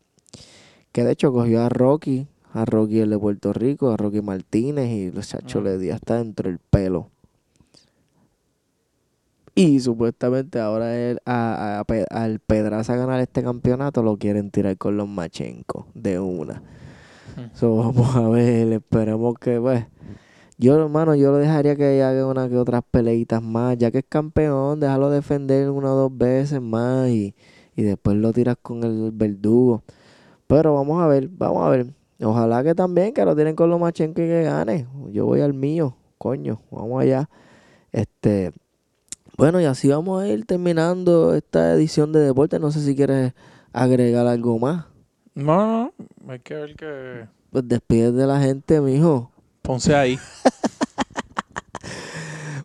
[0.92, 4.90] Que de hecho cogió a Rocky, a Rocky el de Puerto Rico, a Rocky Martínez
[4.90, 5.64] y los chachos Ah.
[5.64, 7.08] le dio hasta dentro el pelo.
[9.54, 14.78] Y supuestamente ahora él, a, a Pe- al Pedraza ganar este campeonato lo quieren tirar
[14.78, 16.62] con los Machenko de una.
[17.54, 19.86] So, vamos a ver, esperemos que, pues.
[20.58, 23.76] Yo, hermano, yo lo dejaría que haga una que otras peleitas más.
[23.78, 27.34] Ya que es campeón, déjalo defender una o dos veces más y,
[27.74, 29.82] y después lo tiras con el verdugo.
[30.46, 31.86] Pero vamos a ver, vamos a ver.
[32.22, 34.86] Ojalá que también que lo tienen con los Machenko y que gane.
[35.10, 37.28] Yo voy al mío, coño, vamos allá.
[37.90, 38.52] Este,
[39.36, 42.58] bueno, y así vamos a ir terminando esta edición de deporte.
[42.58, 43.32] No sé si quieres
[43.72, 44.86] agregar algo más.
[45.34, 45.92] No,
[46.24, 47.28] no, hay que ver que...
[47.50, 49.30] Pues despides de la gente, mijo.
[49.62, 50.18] Ponce ahí.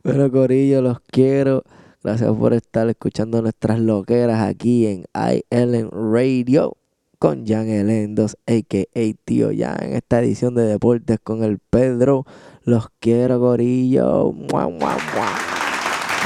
[0.03, 1.64] Bueno, Corillo, los quiero.
[2.01, 6.78] Gracias por estar escuchando nuestras loqueras aquí en ILN Radio
[7.20, 9.13] con Jan Elendos, a.k.a.
[9.26, 12.26] Tío Jan, en esta edición de Deportes con el Pedro.
[12.63, 14.32] Los quiero, Corillo.
[14.32, 15.57] Mua, mua, mua.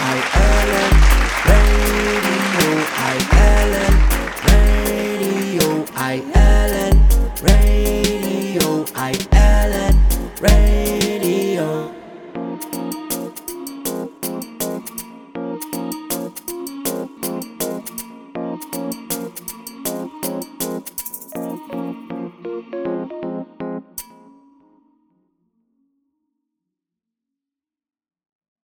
[0.03, 1.10] I